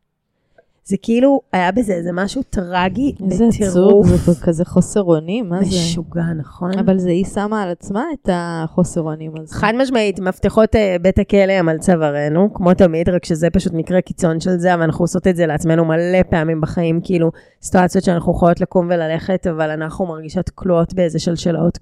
[0.89, 3.33] זה כאילו, היה בזה איזה משהו טרגי, בטירוף.
[3.33, 5.67] איזה עצוב, זה כזה חוסר אונים, מה זה?
[5.67, 6.79] משוגע, נכון?
[6.79, 9.55] אבל זה היא שמה על עצמה את החוסר אונים הזה.
[9.55, 14.01] חד משמעית, מפתחות uh, בית הכלא הם על צווארנו, כמו תמיד, רק שזה פשוט מקרה
[14.01, 17.31] קיצון של זה, אבל אנחנו עושות את זה לעצמנו מלא פעמים בחיים, כאילו,
[17.63, 21.79] סיטואציות שאנחנו יכולות לקום וללכת, אבל אנחנו מרגישות כלואות באיזה שלשלאות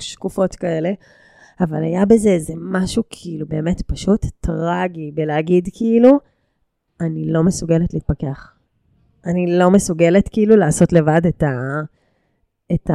[0.00, 0.92] שקופות כאלה.
[1.60, 6.18] אבל היה בזה איזה משהו כאילו באמת פשוט טרגי בלהגיד כאילו,
[7.00, 8.52] אני לא מסוגלת להתפכח.
[9.26, 11.80] אני לא מסוגלת כאילו לעשות לבד את, ה,
[12.74, 12.94] את, ה,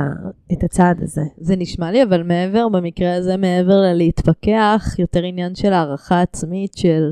[0.53, 1.23] את הצעד הזה.
[1.37, 7.11] זה נשמע לי, אבל מעבר, במקרה הזה, מעבר ללהתפכח, יותר עניין של הערכה עצמית, של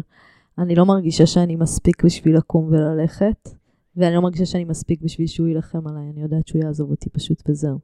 [0.57, 3.49] אני לא מרגישה שאני מספיק בשביל לקום וללכת,
[3.95, 7.43] ואני לא מרגישה שאני מספיק בשביל שהוא יילחם עליי, אני יודעת שהוא יעזוב אותי פשוט
[7.49, 7.79] וזהו.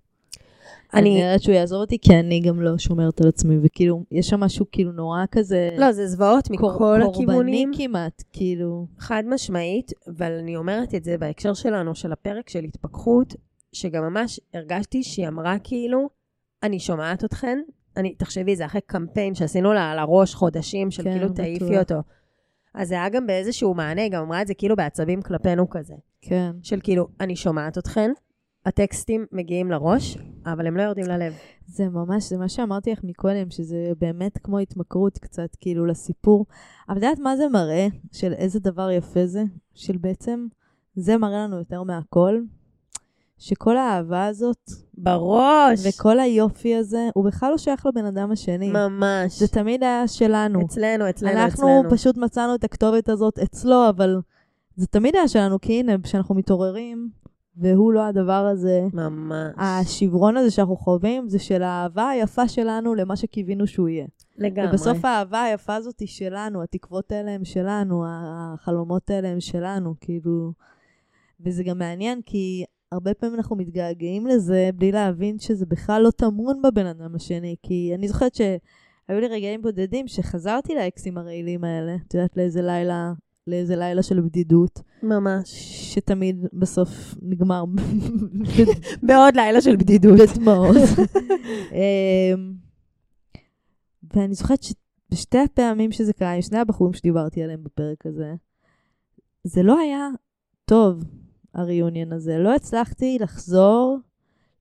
[0.93, 4.39] אני יודעת שהוא יעזור אותי, כי אני גם לא שומרת על עצמי, וכאילו, יש שם
[4.39, 5.69] משהו כאילו נורא כזה...
[5.77, 7.71] לא, זה זוועות מכל הכיוונים.
[7.71, 8.87] קורבני כמעט, כאילו.
[8.99, 13.35] חד משמעית, אבל אני אומרת את זה בהקשר שלנו, של הפרק של התפכחות,
[13.73, 16.09] שגם ממש הרגשתי שהיא אמרה כאילו,
[16.63, 17.59] אני שומעת אתכן,
[17.97, 21.95] אני, תחשבי, זה אחרי קמפיין שעשינו לה על הראש חודשים, של כן, כאילו תעיפי אותו.
[22.73, 25.93] אז זה היה גם באיזשהו מענה, היא גם אמרה את זה כאילו בעצבים כלפינו כזה.
[26.21, 26.51] כן.
[26.61, 28.11] של כאילו, אני שומעת אתכן,
[28.65, 31.33] הטקסטים מגיעים לראש, אבל הם לא יורדים ללב.
[31.67, 36.45] זה ממש, זה מה שאמרתי לך מקודם, שזה באמת כמו התמכרות קצת, כאילו, לסיפור.
[36.89, 37.87] אבל את יודעת מה זה מראה?
[38.11, 39.43] של איזה דבר יפה זה?
[39.73, 40.47] של בעצם,
[40.95, 42.39] זה מראה לנו יותר מהכל,
[43.37, 44.71] שכל האהבה הזאת...
[44.97, 45.79] בראש!
[45.87, 48.69] וכל היופי הזה, הוא בכלל לא שייך לבן אדם השני.
[48.69, 49.39] ממש.
[49.39, 50.65] זה תמיד היה שלנו.
[50.65, 51.79] אצלנו, אצלנו, אנחנו אצלנו.
[51.79, 54.19] אנחנו פשוט מצאנו את הכתובת הזאת אצלו, אבל
[54.75, 57.09] זה תמיד היה שלנו, כי הנה, כשאנחנו מתעוררים,
[57.57, 58.87] והוא לא הדבר הזה.
[58.93, 59.53] ממש.
[59.57, 64.05] השברון הזה שאנחנו חווים זה של האהבה היפה שלנו למה שקיווינו שהוא יהיה.
[64.37, 64.69] לגמרי.
[64.69, 70.51] ובסוף האהבה היפה הזאת היא שלנו, התקוות האלה הם שלנו, החלומות האלה הם שלנו, כאילו...
[71.45, 76.61] וזה גם מעניין כי הרבה פעמים אנחנו מתגעגעים לזה בלי להבין שזה בכלל לא טמון
[76.61, 82.13] בבן אדם השני, כי אני זוכרת שהיו לי רגעים בודדים שחזרתי לאקסים הרעילים האלה, את
[82.13, 83.13] יודעת לאיזה לילה
[83.47, 85.49] לאיזה לילה של בדידות, ממש.
[85.93, 87.63] שתמיד בסוף נגמר
[89.07, 90.19] בעוד לילה של בדידות.
[90.19, 90.75] בדמעות.
[91.73, 92.53] אמ,
[94.13, 98.33] ואני זוכרת שבשתי הפעמים שזה קרה, עם שני הבחורים שדיברתי עליהם בפרק הזה,
[99.43, 100.07] זה לא היה
[100.65, 101.03] טוב,
[101.53, 102.37] הריוניון הזה.
[102.37, 103.99] לא הצלחתי לחזור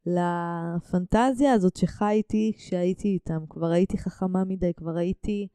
[0.07, 3.45] לפנטזיה הזאת שחייתי כשהייתי איתם.
[3.51, 5.49] כבר הייתי חכמה מדי, כבר הייתי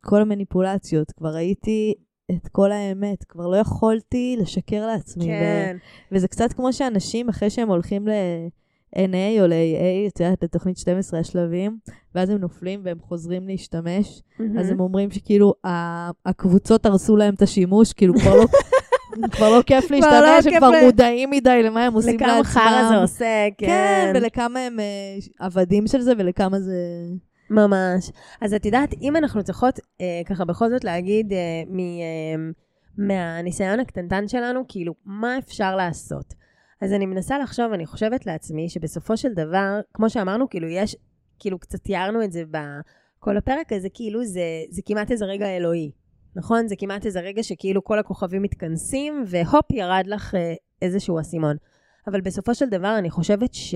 [0.00, 1.94] כל המניפולציות, כבר הייתי
[2.30, 5.24] את כל האמת, כבר לא יכולתי לשקר לעצמי.
[5.24, 5.76] כן.
[6.12, 11.20] ו- וזה קצת כמו שאנשים, אחרי שהם הולכים ל-NA או ל-AA, את יודעת, לתוכנית 12
[11.20, 11.78] השלבים,
[12.14, 14.22] ואז הם נופלים והם חוזרים להשתמש,
[14.58, 18.44] אז הם אומרים שכאילו ה- הקבוצות הרסו להם את השימוש, כאילו כבר לא...
[19.32, 20.70] כבר לא כיף כבר לא להשתמש, הם כבר.
[20.84, 22.40] מודעים מדי למה הם עושים לעצמם.
[22.40, 24.12] לכמה חרא זה עושה, כן, כן.
[24.14, 24.84] ולכמה הם אה,
[25.46, 26.74] עבדים של זה, ולכמה זה...
[27.54, 28.10] ממש.
[28.40, 32.34] אז את יודעת, אם אנחנו צריכות אה, ככה בכל זאת להגיד אה, מ, אה,
[32.98, 36.34] מהניסיון הקטנטן שלנו, כאילו, מה אפשר לעשות?
[36.80, 40.96] אז אני מנסה לחשוב, אני חושבת לעצמי שבסופו של דבר, כמו שאמרנו, כאילו, יש,
[41.38, 45.90] כאילו, קצת תיארנו את זה בכל הפרק הזה, כאילו, זה, זה כמעט איזה רגע אלוהי.
[46.36, 46.68] נכון?
[46.68, 51.56] זה כמעט איזה רגע שכאילו כל הכוכבים מתכנסים, והופ, ירד לך אה, איזשהו אסימון.
[52.06, 53.74] אבל בסופו של דבר, אני חושבת ש...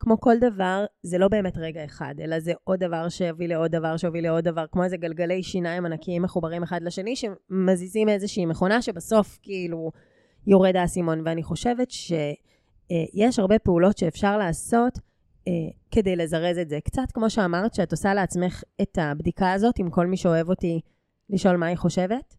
[0.00, 3.96] כמו כל דבר, זה לא באמת רגע אחד, אלא זה עוד דבר שהביא לעוד דבר
[3.96, 9.38] שהוביל לעוד דבר, כמו איזה גלגלי שיניים ענקיים מחוברים אחד לשני, שמזיזים איזושהי מכונה שבסוף
[9.42, 9.90] כאילו
[10.46, 11.22] יורד האסימון.
[11.24, 14.98] ואני חושבת שיש הרבה פעולות שאפשר לעשות
[15.48, 15.52] אה,
[15.90, 16.78] כדי לזרז את זה.
[16.84, 20.80] קצת כמו שאמרת, שאת עושה לעצמך את הבדיקה הזאת עם כל מי שאוהב אותי,
[21.30, 22.36] לשאול מה היא חושבת.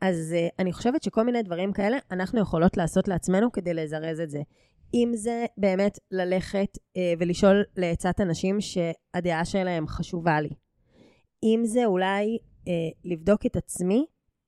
[0.00, 4.30] אז uh, אני חושבת שכל מיני דברים כאלה אנחנו יכולות לעשות לעצמנו כדי לזרז את
[4.30, 4.40] זה.
[4.94, 10.50] אם זה באמת ללכת uh, ולשאול לעצת אנשים שהדעה שלהם חשובה לי.
[11.42, 12.68] אם זה אולי uh,
[13.04, 14.06] לבדוק את עצמי,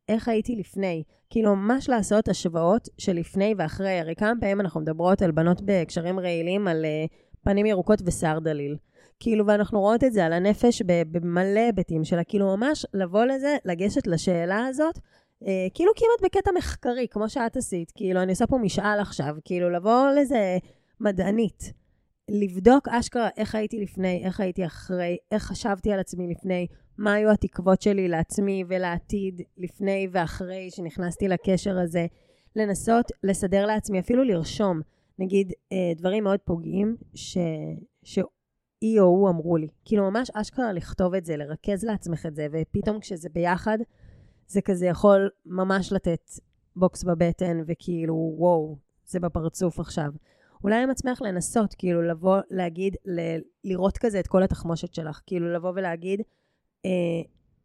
[0.09, 1.03] איך הייתי לפני.
[1.30, 3.99] כאילו, ממש לעשות השוואות של לפני ואחרי.
[3.99, 7.12] הרי כמה פעמים אנחנו מדברות על בנות בהקשרים רעילים, על uh,
[7.45, 8.76] פנים ירוקות ושיער דליל.
[9.20, 12.24] כאילו, ואנחנו רואות את זה על הנפש במלא היבטים שלה.
[12.24, 15.03] כאילו, ממש לבוא לזה, לגשת לשאלה הזאת, אה,
[15.74, 17.93] כאילו כמעט בקטע מחקרי, כמו שאת עשית.
[17.95, 20.59] כאילו, אני עושה פה משאל עכשיו, כאילו, לבוא לזה
[21.01, 21.72] מדענית.
[22.30, 26.66] לבדוק אשכרה איך הייתי לפני, איך הייתי אחרי, איך חשבתי על עצמי לפני,
[26.99, 32.07] מה היו התקוות שלי לעצמי ולעתיד לפני ואחרי שנכנסתי לקשר הזה.
[32.57, 34.80] לנסות לסדר לעצמי, אפילו לרשום,
[35.18, 37.38] נגיד, אה, דברים מאוד פוגעים ש...
[38.03, 39.68] שהיא או הוא אמרו לי.
[39.84, 43.78] כאילו, ממש אשכרה לכתוב את זה, לרכז לעצמך את זה, ופתאום כשזה ביחד,
[44.53, 46.30] זה כזה יכול ממש לתת
[46.76, 48.76] בוקס בבטן, וכאילו, וואו,
[49.07, 50.11] זה בפרצוף עכשיו.
[50.64, 55.20] אולי עם עצמך לנסות, כאילו, לבוא, להגיד, ל- לראות כזה את כל התחמושת שלך.
[55.26, 56.20] כאילו, לבוא ולהגיד,
[56.84, 56.90] אה,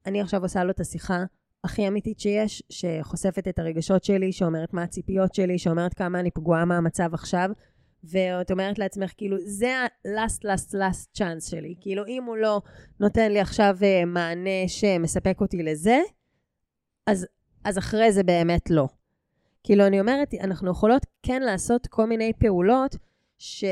[0.05, 1.23] אני עכשיו עושה לו את השיחה
[1.63, 6.65] הכי אמיתית שיש, שחושפת את הרגשות שלי, שאומרת מה הציפיות שלי, שאומרת כמה אני פגועה
[6.65, 7.49] מהמצב עכשיו,
[8.03, 11.75] ואת אומרת לעצמך, כאילו, זה ה-last, last, last chance שלי.
[11.81, 12.61] כאילו, אם הוא לא
[12.99, 15.99] נותן לי עכשיו אה, מענה שמספק אותי לזה,
[17.07, 17.25] אז,
[17.63, 18.87] אז אחרי זה באמת לא.
[19.63, 22.95] כאילו, אני אומרת, אנחנו יכולות כן לעשות כל מיני פעולות
[23.37, 23.65] ש...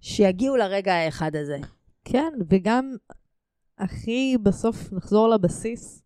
[0.00, 1.58] שיגיעו לרגע האחד הזה.
[2.04, 2.94] כן, וגם
[3.78, 6.02] הכי בסוף נחזור לבסיס,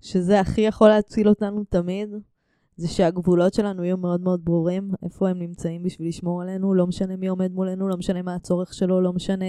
[0.00, 2.08] שזה הכי יכול להציל אותנו תמיד,
[2.76, 7.16] זה שהגבולות שלנו יהיו מאוד מאוד ברורים, איפה הם נמצאים בשביל לשמור עלינו, לא משנה
[7.16, 9.44] מי עומד מולנו, לא משנה מה הצורך שלו, לא משנה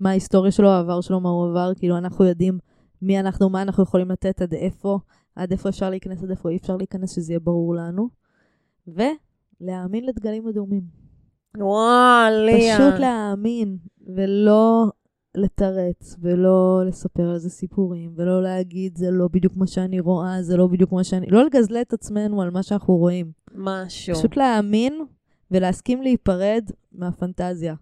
[0.00, 2.58] מה ההיסטוריה שלו, העבר שלו, מה הוא עבר, כאילו אנחנו יודעים
[3.02, 4.98] מי אנחנו, מה אנחנו יכולים לתת, עד איפה,
[5.36, 8.08] עד איפה אפשר להיכנס, עד איפה אי אפשר להיכנס, שזה יהיה ברור לנו.
[8.86, 10.82] ולהאמין לדגלים אדומים.
[11.56, 12.78] וואו, ליה.
[12.78, 13.76] פשוט להאמין,
[14.06, 14.90] ולא
[15.34, 20.56] לתרץ, ולא לספר על זה סיפורים, ולא להגיד, זה לא בדיוק מה שאני רואה, זה
[20.56, 21.26] לא בדיוק מה שאני...
[21.26, 23.32] לא לגזלה את עצמנו על מה שאנחנו רואים.
[23.54, 24.14] משהו.
[24.14, 25.04] פשוט להאמין
[25.50, 27.74] ולהסכים להיפרד מהפנטזיה.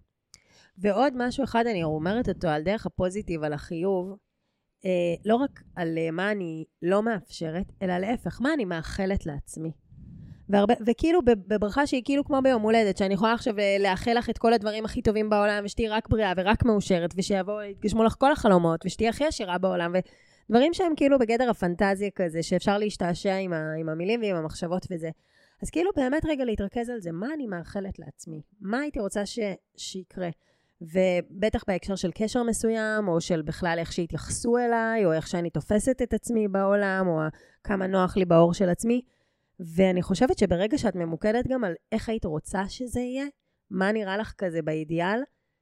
[0.77, 4.15] ועוד משהו אחד, אני אומרת אותו על דרך הפוזיטיב, על החיוב,
[5.25, 9.71] לא רק על אה, מה אני לא מאפשרת, אלא להפך, מה אני מאחלת לעצמי.
[10.49, 14.37] והרבה, וכאילו בברכה שהיא כאילו כמו ביום הולדת, שאני יכולה עכשיו אה, לאחל לך את
[14.37, 18.85] כל הדברים הכי טובים בעולם, ושתהיי רק בריאה ורק מאושרת, ושיבואו, יתגשמו לך כל החלומות,
[18.85, 19.93] ושתהיי הכי עשירה בעולם,
[20.49, 25.09] ודברים שהם כאילו בגדר הפנטזיה כזה, שאפשר להשתעשע עם, ה, עם המילים ועם המחשבות וזה.
[25.61, 28.41] אז כאילו באמת רגע להתרכז על זה, מה אני מאחלת לעצמי?
[28.61, 29.39] מה הייתי רוצה ש,
[29.77, 30.29] שיקרה?
[30.81, 36.01] ובטח בהקשר של קשר מסוים, או של בכלל איך שהתייחסו אליי, או איך שאני תופסת
[36.01, 37.19] את עצמי בעולם, או
[37.63, 39.01] כמה נוח לי באור של עצמי.
[39.59, 43.25] ואני חושבת שברגע שאת ממוקדת גם על איך היית רוצה שזה יהיה,
[43.71, 45.19] מה נראה לך כזה באידיאל,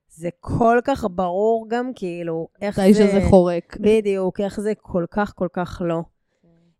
[0.10, 3.08] זה כל כך ברור גם כאילו איך מתי זה...
[3.08, 3.78] שזה חורק.
[3.80, 6.02] בדיוק, איך זה כל כך כל כך לא.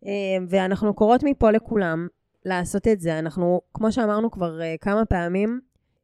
[0.06, 2.08] אה, ואנחנו קוראות מפה לכולם
[2.46, 3.20] לעשות את זה.
[3.20, 5.60] אנחנו, כמו שאמרנו כבר אה, כמה פעמים,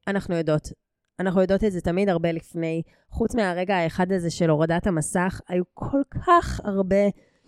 [0.07, 0.82] אנחנו יודעות.
[1.19, 2.81] אנחנו יודעות את זה תמיד הרבה לפני.
[3.09, 6.95] חוץ מהרגע האחד הזה של הורדת המסך, היו כל כך הרבה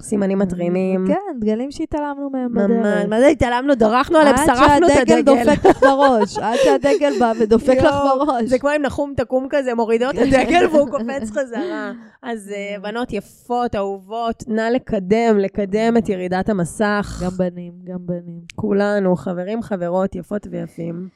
[0.01, 1.05] סימנים מתרימים.
[1.07, 3.09] כן, דגלים שהתעלמנו מהם ממש, בדרך.
[3.09, 5.43] מה זה התעלמנו, דרכנו עליהם, שרפנו את עד שהדגל הדגל.
[5.45, 8.43] דופק לך בראש, עד שהדגל בא ודופק לך בראש.
[8.45, 11.91] זה כמו אם נחום תקום כזה, מורידות את הדגל והוא קופץ חזרה.
[12.21, 17.21] אז אה, בנות יפות, אהובות, נא לקדם, לקדם את ירידת המסך.
[17.25, 18.41] גם בנים, גם בנים.
[18.55, 21.09] כולנו, חברים, חברות, יפות ויפים.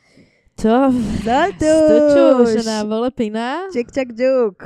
[0.62, 0.96] טוב,
[1.56, 2.62] סטוצ'ו.
[2.64, 3.60] שנעבור לפינה.
[3.72, 4.64] צ'יק צ'ק ג'וק.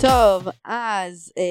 [0.00, 1.42] טוב, אז אה,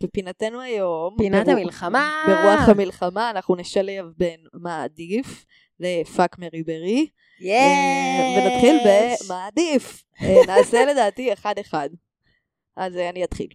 [0.00, 2.24] בפינתנו היום, פינת ברוח- המלחמה.
[2.26, 5.44] ברוח המלחמה, אנחנו נשלב בין מה עדיף
[5.80, 7.06] לפאק מרי ברי.
[7.40, 7.50] יש!
[7.50, 8.76] אה, ונתחיל
[9.26, 10.04] במה עדיף.
[10.22, 11.88] אה, נעשה לדעתי אחד-אחד.
[12.76, 13.48] אז אה, אני אתחיל.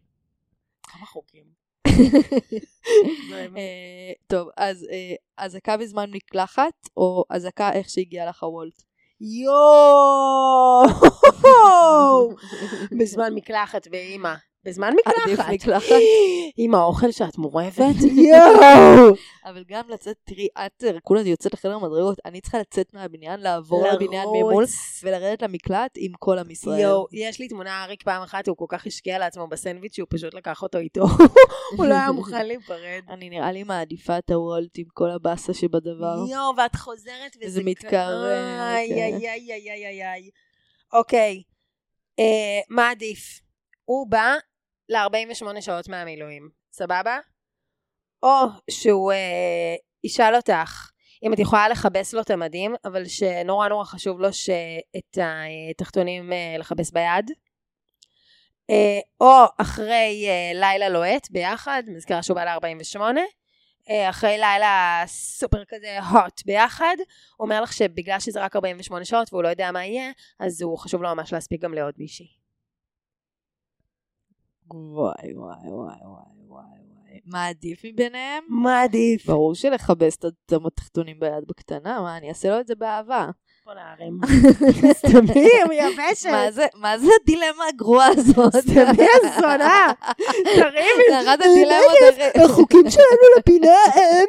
[0.83, 1.58] כמה חוקים.
[3.57, 8.81] אה, טוב, אז אה, אזעקה בזמן מקלחת, או אזעקה איך שהגיע לך הוולט?
[9.21, 10.83] יואו!
[12.99, 14.33] בזמן מקלחת באימא.
[14.63, 15.95] בזמן עדיף מקלחת.
[16.57, 17.95] עם האוכל שאת מורבת?
[18.29, 19.15] יואו!
[19.45, 24.27] אבל גם לצאת, תראי, את כולה יוצאת לחדר מדרגות, אני צריכה לצאת מהבניין, לעבור לבניין.
[24.27, 24.65] ממול,
[25.03, 26.79] ולרדת למקלט עם כל עם ישראל.
[26.79, 30.33] יואו, יש לי תמונה, אריק פעם אחת, הוא כל כך השקיע לעצמו בסנדוויץ' שהוא פשוט
[30.33, 31.05] לקח אותו איתו.
[31.77, 33.03] הוא לא היה מוכן להיפרד.
[33.09, 36.15] אני נראה לי מעדיפה את הוולט עם כל הבאסה שבדבר.
[36.31, 37.63] יואו, ואת חוזרת וזה...
[37.63, 38.95] מתקרר, איי, כן.
[38.95, 40.29] איי, איי, איי, איי, איי, איי.
[40.93, 41.43] אוקיי,
[42.19, 43.39] אה, מה עדיף?
[43.85, 44.35] הוא בא
[44.89, 47.19] ל-48 שעות מהמילואים, סבבה?
[48.23, 50.89] או שהוא אה, ישאל אותך
[51.23, 55.17] אם את יכולה לכבס לו את המדים, אבל שנורא נורא חשוב לו שאת
[55.71, 57.31] התחתונים אה, לכבס ביד.
[58.69, 63.01] אה, או אחרי אה, לילה לוהט ביחד, מזכירה שהוא בא ל-48,
[63.89, 66.95] אה, אחרי לילה סופר כזה הוט ביחד,
[67.37, 70.77] הוא אומר לך שבגלל שזה רק 48 שעות והוא לא יודע מה יהיה, אז הוא
[70.77, 72.38] חשוב לו ממש להספיק גם לעוד מישהי.
[74.73, 77.19] וואי, וואי, וואי, וואי, וואי, וואי.
[77.25, 78.43] מה עדיף מביניהם?
[78.49, 79.25] מה עדיף?
[79.25, 80.25] ברור שלכבס את
[80.67, 83.29] התחתונים ביד בקטנה, מה, אני אעשה לו את זה באהבה.
[83.69, 84.19] בוא נערים.
[84.99, 86.29] סתמי, מייבשת.
[86.29, 88.55] מה זה, מה זה הדילמה הגרועה הזאת?
[88.55, 89.91] סתמי הזונה.
[90.43, 91.03] תרימי.
[91.09, 92.45] זה אחת הדילמות.
[92.45, 94.25] החוקים שלנו לפינה הם...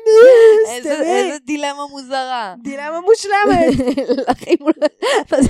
[0.80, 0.90] סתמי.
[0.92, 2.54] איזה דילמה מוזרה.
[2.62, 3.74] דילמה מושלמת.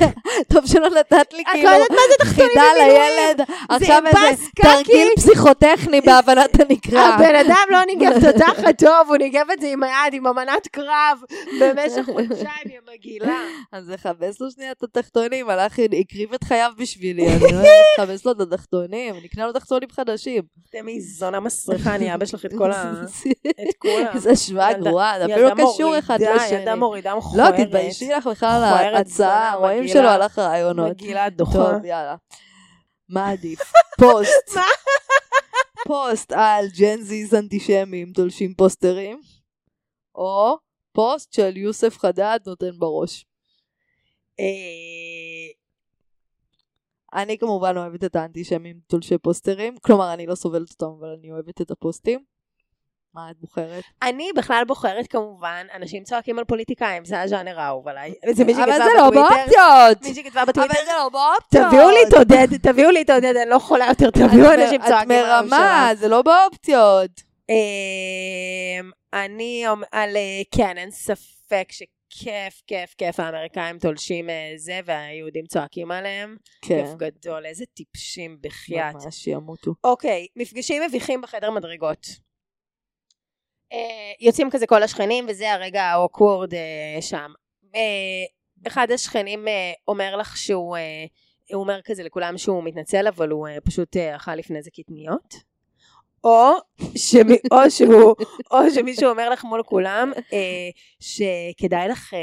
[0.52, 1.84] טוב שלא נתת לי כאילו לא
[2.18, 2.64] תחתונים חידה.
[2.78, 4.44] לילד, עכשיו איזה.
[4.56, 7.00] תרגיל פסיכוטכני בהבנת הנקרא.
[7.00, 10.68] הבן אדם לא ניגב את התחת טוב, הוא ניגב את זה עם היד, עם אמנת
[10.68, 11.22] קרב,
[11.60, 13.38] במשך חודשיים, יא מגעילה.
[13.80, 17.64] אז לכבס לו שנייה את התחתונים, הלך, הקריב את חייו בשבילי, אני לא יודעת,
[17.98, 20.42] לכבס לו את התחתונים, נקנה לו תחתונים חדשים.
[20.70, 22.92] תמי זונה מסריחה, אני אבא שלך את כל ה...
[23.68, 24.06] את כולם.
[24.14, 26.58] איזה השוואה ילדה- גרועה, זה אפילו לא קשור אחד לשני.
[26.58, 27.54] ילדה מורידה לא, מכוערת.
[27.60, 28.62] תתביישי לך בכלל
[28.94, 29.88] ההצעה, רואים.
[29.88, 30.90] שלא הלך רעיונות.
[30.90, 31.52] מגעילה דוחה.
[31.52, 32.16] טוב, יאללה.
[33.08, 33.60] מה עדיף?
[33.98, 34.58] פוסט.
[35.88, 39.20] פוסט על ג'נזיז אנטישמים תולשים פוסטרים,
[40.14, 40.56] או
[40.92, 43.24] פוסט של יוסף חדד נותן בראש.
[44.40, 45.50] אה,
[47.22, 51.60] אני כמובן אוהבת את האנטישמים תולשי פוסטרים, כלומר אני לא סובלת אותם אבל אני אוהבת
[51.60, 52.24] את הפוסטים.
[53.14, 53.84] מה את בוחרת?
[54.02, 58.14] אני בכלל בוחרת כמובן, אנשים צועקים על פוליטיקאים, זה הז'אנר האהוב עליי.
[58.32, 59.34] זה מי אבל שכתבה זה לא בטוויטר.
[59.36, 60.02] באופציות!
[60.02, 60.74] מי שכתבה אבל בטוויטר.
[60.84, 61.66] זה לא באופציות!
[61.66, 64.86] תביאו לי את עודד, תביאו לי את עודד, אני לא יכולה יותר, תביאו אנשים את
[64.86, 65.58] צועקים על הממשלה.
[65.58, 67.10] מרמה, זה לא באופציות.
[67.48, 75.46] אמ, אני, על, אה, כן, אין ספק שכיף, כיף, כיף האמריקאים תולשים אה, זה, והיהודים
[75.46, 76.36] צועקים עליהם.
[76.62, 78.94] כן, כיף גדול, איזה טיפשים בחייאת.
[78.94, 79.74] ממש ימותו.
[79.84, 82.06] אוקיי, מפגשים מביכים בחדר מדרגות.
[83.72, 87.32] אה, יוצאים כזה כל השכנים, וזה הרגע האוקוורד אה, שם.
[87.74, 87.80] אה,
[88.66, 91.04] אחד השכנים אה, אומר לך שהוא, אה,
[91.54, 95.49] הוא אומר כזה לכולם שהוא מתנצל, אבל הוא אה, פשוט אה, אכל לפני זה קטניות.
[96.24, 96.50] או,
[96.96, 98.14] שמי, או, שהוא,
[98.50, 102.14] או שמישהו אומר לך מול כולם אה, שכדאי לך,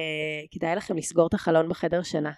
[0.63, 2.31] אה, לכם לסגור את החלון בחדר שינה.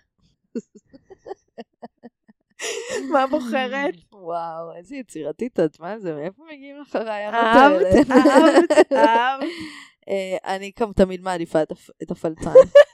[3.12, 3.93] מה בוחרת?
[4.14, 7.99] וואו, איזה יצירתית את, מה זה, מאיפה מגיעים לך הרעיונות אהבת, האלה?
[8.12, 9.43] אהבת, אהבת.
[10.10, 12.49] אה, אני גם תמיד מעדיפה את הפ- את הפלצן.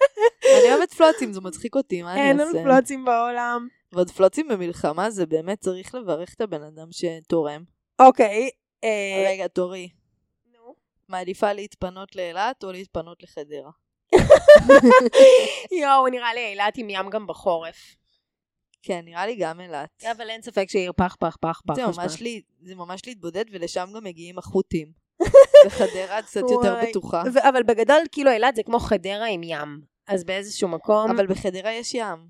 [0.60, 2.52] אני אוהבת פלוצים, זה מצחיק אותי, מה אני אין אעשה?
[2.54, 3.68] לנו פלוצים בעולם.
[3.94, 7.64] ועוד פלוצים במלחמה זה באמת צריך לברך את הבן אדם שתורם.
[8.00, 8.50] אוקיי.
[8.84, 9.90] אה, רגע, תורי.
[10.54, 10.76] נו.
[11.10, 13.72] מעדיפה להתפנות לאילת או להתפנות לחדרה?
[15.82, 17.96] יואו, נראה לי אילת עם ים גם בחורף.
[18.82, 20.04] כן, נראה לי גם אילת.
[20.12, 21.76] אבל אין ספק שהיא פח פח פח פח.
[21.76, 21.82] זה.
[21.86, 24.92] ממש, לי, זה ממש להתבודד, ולשם גם מגיעים החות'ים.
[25.66, 26.76] וחדרה קצת יותר.
[26.90, 27.24] בטוחה.
[27.50, 29.82] אבל בגדול, כאילו אילת זה כמו חדרה עם ים.
[30.08, 32.28] אז באיזשהו מקום, אבל בחדרה יש ים.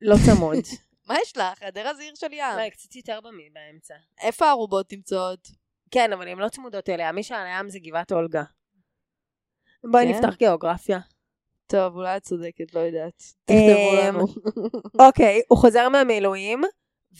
[0.00, 0.58] לא צמוד.
[1.06, 1.58] מה יש לך?
[1.58, 2.44] חדרה זה עיר של ים.
[2.54, 3.94] אולי קצת יותר במי- באמצע.
[4.20, 5.48] איפה הערובות נמצאות?
[5.90, 7.12] כן, אבל הן לא צמודות אליה.
[7.12, 8.42] מי שעל הים זה גבעת אולגה.
[9.90, 10.10] בואי כן?
[10.12, 10.98] נפתח גיאוגרפיה.
[11.66, 13.22] טוב, אולי את צודקת, לא יודעת.
[13.50, 14.26] אמ, תכתבו לנו.
[15.06, 16.62] אוקיי, הוא חוזר מהמילואים,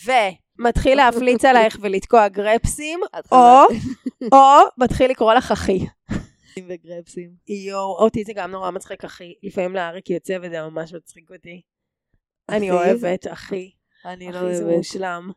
[0.05, 3.01] ומתחיל להפליץ עלייך ולתקוע גרפסים,
[3.32, 3.37] או.
[4.34, 4.39] או
[4.78, 5.78] מתחיל לקרוא לך אחי.
[6.68, 7.30] וגרפסים.
[7.68, 9.34] יואו, אותי זה גם נורא מצחיק, אחי.
[9.43, 11.62] לפעמים לאריק יוצא וזה ממש מצחיק אותי.
[12.49, 12.70] אני?
[12.70, 13.70] אוהבת, אחי.
[14.07, 14.76] אני לא אוהבת.
[14.76, 15.30] מושלם.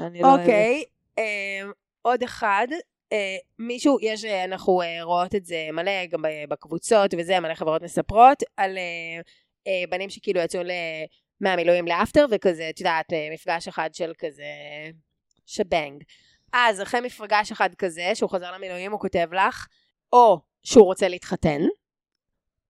[0.00, 0.40] אני לא אוהבת.
[0.40, 0.84] אוקיי,
[1.18, 1.72] אמ,
[2.02, 2.66] עוד אחד.
[3.12, 7.82] אה, מישהו, יש, אה, אנחנו אה, רואות את זה מלא גם בקבוצות וזה, מלא חברות
[7.82, 9.20] מספרות על אה,
[9.66, 10.70] אה, בנים שכאילו יצאו ל-
[11.40, 14.44] מהמילואים לאפטר וכזה, את יודעת, אה, מפגש אחד של כזה
[15.46, 16.02] שבנג.
[16.52, 19.66] אז אחרי מפגש אחד כזה, שהוא חוזר למילואים, הוא כותב לך,
[20.12, 21.60] או שהוא רוצה להתחתן,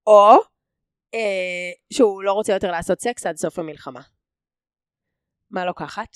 [0.06, 0.30] או
[1.14, 4.00] אה, שהוא לא רוצה יותר לעשות סקס עד סוף המלחמה.
[5.50, 6.08] מה לוקחת?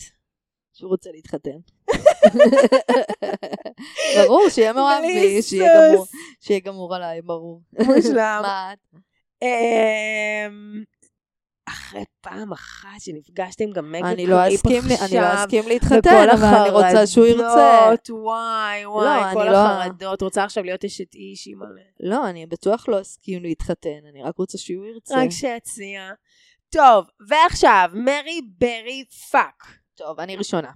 [0.72, 1.58] שהוא רוצה להתחתן.
[4.26, 7.62] ברור, שיהיה מאוהב בי, שיהיה גמור- עליי, ברור.
[7.86, 8.40] מושלם.
[8.42, 8.78] מה את?
[9.42, 10.82] אמ,
[11.68, 16.44] אחרי פעם אחת שנפגשתי עם גם מגה אני לא אסכים, אני לא אסכים להתחתן, אבל
[16.44, 17.78] אני רוצה שהוא ירצה.
[17.78, 21.82] החרדות, וואי לא, וואי, כל לא- החרדות, רוצה עכשיו להיות אשת איש מלא.
[22.00, 25.14] לא, אני בטוח לא אסכים להתחתן, אני רק רוצה שהוא ירצה.
[25.22, 26.10] רק שיציע.
[26.72, 29.66] טוב, ועכשיו, marry bury fuck.
[29.94, 30.70] טוב, אני ראשונה.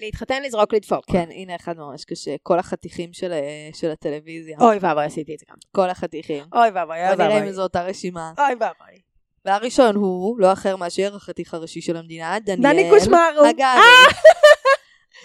[0.00, 1.04] להתחתן, לזרוק, לדפוק.
[1.12, 2.34] כן, הנה אחד ממש קשה.
[2.42, 3.36] כל החתיכים של ה-
[3.76, 4.58] של הטלוויזיה.
[4.60, 5.56] אוי ואבוי, עשיתי את זה גם.
[5.72, 6.44] כל החתיכים.
[6.54, 7.38] אוי ואבוי, אוי ואבוי.
[7.40, 8.32] אם זו אותה רשימה.
[8.38, 9.00] אוי ואבוי.
[9.44, 12.72] והראשון הוא לא אחר מאשר החתיך הראשי של המדינה, דניאל.
[12.72, 13.50] דני קושמרו.
[13.50, 13.76] אגב,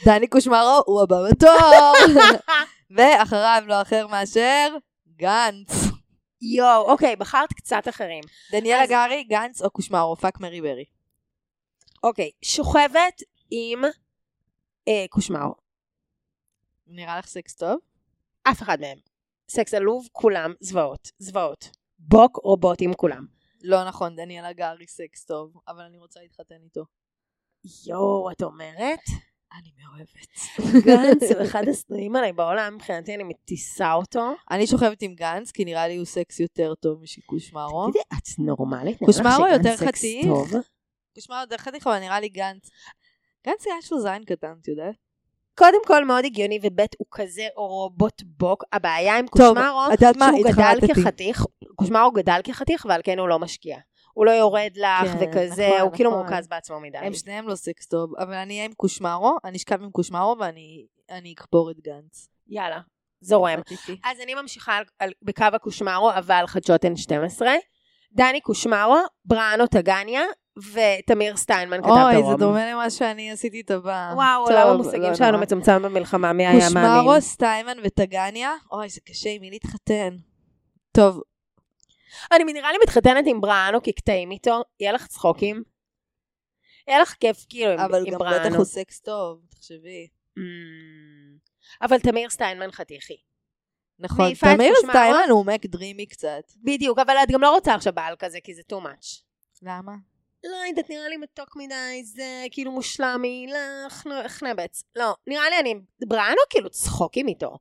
[0.05, 1.93] דני קושמרו הוא הבא בתור.
[2.97, 4.67] ואחריו לא אחר מאשר
[5.17, 5.94] גנץ.
[6.53, 8.23] יואו, אוקיי, בחרת קצת אחרים.
[8.51, 10.85] דניאל אז- הגרי, גנץ או קושמרו, fuck marry bury.
[12.03, 13.21] אוקיי, שוכבת
[13.51, 13.81] עם
[14.87, 15.55] אה, קושמרו.
[16.87, 17.77] נראה לך סקס טוב?
[18.43, 18.97] אף אחד מהם.
[19.49, 21.11] סקס עלוב, כולם זוועות.
[21.19, 21.69] זוועות.
[21.99, 23.25] בוק רובוטים כולם.
[23.61, 26.85] לא נכון, דניאל הגרי סקס טוב, אבל אני רוצה להתחתן איתו.
[27.87, 28.99] יואו, את אומרת?
[29.59, 30.85] אני מאוהבת.
[30.85, 34.33] גנץ הוא אחד השנואים עליי בעולם, מבחינתי אני מטיסה אותו.
[34.51, 37.83] אני שוכבת עם גנץ, כי נראה לי הוא סקס יותר טוב משקושמרו.
[37.89, 38.97] תגידי, את נורמלית?
[38.97, 40.27] קושמרו יותר חתיך.
[41.15, 42.69] קושמרו יותר חתיך, אבל נראה לי גנץ.
[43.47, 44.95] גנץ יש לו זין קטן, את יודעת?
[45.57, 48.63] קודם כל מאוד הגיוני, וב' הוא כזה רובוט בוק.
[48.73, 49.81] הבעיה עם קושמרו?
[50.33, 50.93] שהוא גדל.
[50.93, 51.45] כחתיך,
[51.75, 53.77] קושמרו גדל כחתיך, ועל כן הוא לא משקיע.
[54.15, 56.23] הוא לא יורד לך כן, וכזה, נכון, הוא כאילו נכון.
[56.23, 56.97] מורכז בעצמו מדי.
[56.97, 60.85] הם שניהם לא סקס טוב, אבל אני אהיה עם קושמרו, אני אשכב עם קושמרו ואני
[61.09, 62.27] אני אקבור את גנץ.
[62.47, 62.79] יאללה,
[63.21, 63.59] זורם.
[64.03, 67.41] אז אני ממשיכה על, על, בקו הקושמרו, אבל חדשות N12.
[68.11, 70.23] דני קושמרו, בראנו טגניה
[70.57, 72.31] ותמיר סטיינמן כתב אוי, דרום.
[72.31, 74.11] זה דומה למה שאני עשיתי את הבא.
[74.15, 75.37] וואו, טוב, עולם לא המושגים שלנו.
[75.37, 76.91] מצומצם במלחמה, מי היה מאמין?
[76.91, 80.15] קושמרו, סטיימן וטגניה, אוי, זה קשה עם מי להתחתן.
[80.91, 81.21] טוב,
[82.31, 85.63] אני נראה לי מתחתנת עם בראנו כקטעים איתו, יהיה לך צחוקים?
[86.87, 88.45] יהיה לך כיף כאילו עם, אבל עם גם בראנו.
[88.45, 90.07] בטח הוא סקס טוב, תחשבי.
[90.37, 90.41] Mm.
[91.81, 93.17] אבל תמיר סטיינמן חתיכי.
[93.99, 94.73] נכון, תמיר?
[94.75, 96.43] סטיימן הוא מק דרימי קצת.
[96.63, 99.23] בדיוק, אבל את גם לא רוצה עכשיו בעל כזה, כי זה too much.
[99.61, 99.91] למה?
[100.43, 103.47] לא יודעת, נראה לי מתוק מדי, זה כאילו מושלמי,
[103.85, 104.83] לך, חנבץ.
[104.95, 105.75] לא, נראה לי אני,
[106.07, 107.57] בראנו כאילו צחוקים איתו.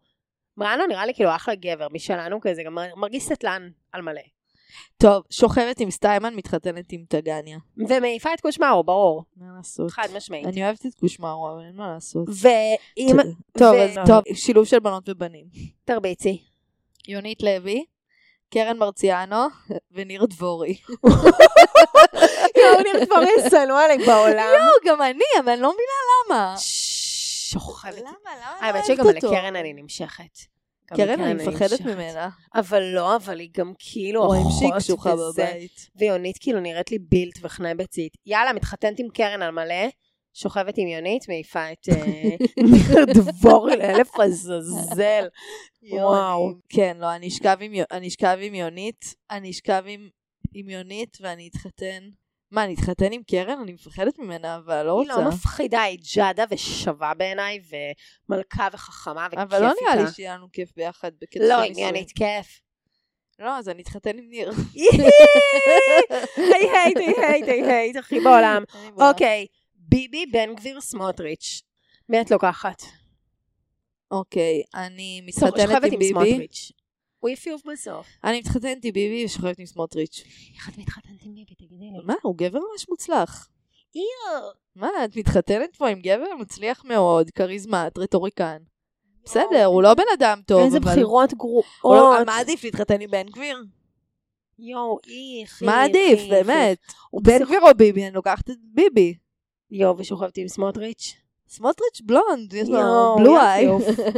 [0.57, 4.21] בראנו נראה לי כאילו אחלה גבר, משלנו כזה, גם מר- מרגיש סטלן על מלא.
[4.99, 7.59] טוב, שוכבת עם סטיימן, מתחתנת עם טגניה.
[7.77, 9.91] ומעיפה את קושמרו, ברור, מה לעשות?
[9.91, 10.47] חד משמעית.
[10.47, 12.29] אני אוהבת את קושמרו, אבל אין מה לעשות.
[12.29, 13.17] ואם,
[13.59, 15.45] טוב, אז טוב, שילוב של בנות ובנים.
[15.85, 16.43] תרביצי.
[17.09, 17.85] יונית לוי,
[18.51, 19.37] קרן מרציאנו
[19.93, 20.77] וניר דבורי.
[22.57, 24.53] יואו, נראה כבר יסלו עליי בעולם.
[24.59, 26.55] לא, גם אני, אבל אני לא מבינה למה.
[26.59, 27.99] שוכבת.
[28.01, 28.11] למה?
[28.25, 28.67] למה?
[28.67, 29.09] האמת אני שגם?
[29.09, 30.54] לקרן אני נמשכת.
[30.97, 31.81] קרן, לקרן אני מפחדת.
[31.81, 32.29] ממנה.
[32.55, 35.15] אבל לא, אבל היא גם כאילו רואים אחות שהיא קשוחה.
[35.17, 35.91] בבית.
[35.97, 38.13] ויונית כאילו נראית לי בילט וחנבצית.
[38.27, 39.89] יאללה, מתחתנת עם קרן על מלא,
[40.35, 42.37] שוכבת עם יונית, מעיפה את אה,
[42.73, 45.27] ניר דבורי לאלף עזאזל.
[45.91, 46.53] וואו.
[46.69, 47.57] כן, לא, אני אשכב
[48.41, 49.85] עם יונית, אני אשכב
[50.55, 52.09] עם יונית ואני אתחתן.
[52.51, 53.61] מה, אני אתחתן עם קרן?
[53.63, 55.23] אני מפחדת ממנה, אבל לא היא רוצה.
[55.23, 57.61] לא מפחידה, היא ג'אדה ושווה בעיניי,
[58.29, 59.57] ומלכה וחכמה וכיף איתה.
[59.57, 61.87] אבל לא נראה לי שיהיה לנו כיף ביחד בקטע לא, של נישואים.
[61.87, 62.61] יונית כיף.
[63.39, 64.51] לא, אז אני אתחתן עם ניר.
[66.37, 68.63] היי הייט, היי הייט, היי הייט, הכי בעולם.
[68.97, 71.63] אוקיי, ביבי, בן גביר, סמוטריץ'.
[72.09, 72.83] מי את לוקחת?
[74.11, 76.47] אוקיי, אני מתחתנת עם ביבי.
[77.25, 78.07] הוא יפיוף בסוף.
[78.25, 80.25] אני מתחתנת עם ביבי ושוכבת עם סמוטריץ'.
[80.57, 81.55] איך את מתחתנת עם ביבי?
[81.55, 81.99] תגידי לי.
[82.05, 83.49] מה, הוא גבר ממש מוצלח.
[83.95, 84.43] איו.
[84.77, 88.57] מה, את מתחתנת פה עם גבר מצליח מאוד, כריזמט, רטוריקן.
[89.25, 90.91] בסדר, הוא לא בן אדם טוב, איזה אבל...
[90.93, 92.27] בחירות הוא לא- גרועות.
[92.27, 93.59] מה עדיף להתחתן עם בן גביר?
[94.59, 95.63] יואו, איך.
[95.63, 96.79] מה עדיף, באמת?
[97.11, 98.07] הוא בן גביר או ביבי?
[98.07, 99.15] אני לוקחת את ביבי.
[99.71, 101.15] יואו, ושוכבת עם סמוטריץ'.
[101.49, 103.69] סמוטריץ' בלונד, יש לו בלו איי.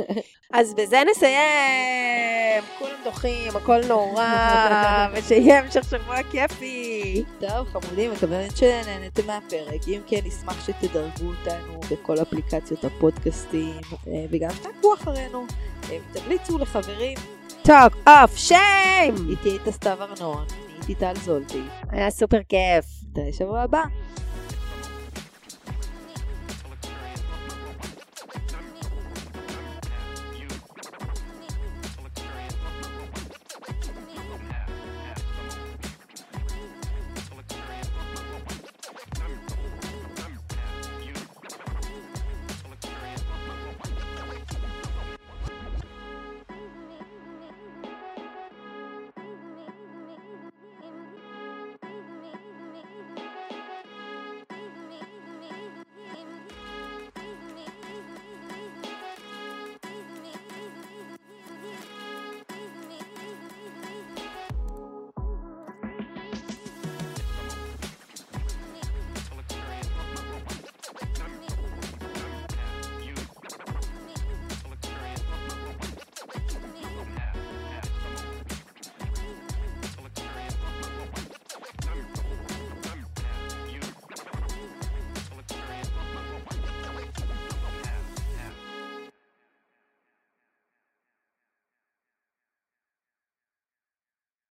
[0.53, 2.65] אז בזה נסיים.
[2.79, 4.27] כולם דוחים, הכל נורא,
[5.13, 7.25] ושיהיה המשך שבוע כיפי.
[7.41, 9.89] טוב, חמודים, מקווה שנהנתם מהפרק.
[9.89, 15.47] אם כן, נשמח שתדרגו אותנו בכל אפליקציות הפודקאסטים, אה, וגם תעקבו אחרינו.
[15.91, 17.19] אה, ותמליצו לחברים.
[17.63, 19.15] Talk of Shame!
[19.31, 21.63] איתי הייתה סתיו ארנון, אני איתי טל זולטי.
[21.91, 22.85] היה סופר כיף.
[23.11, 23.83] נתראה שבוע הבא.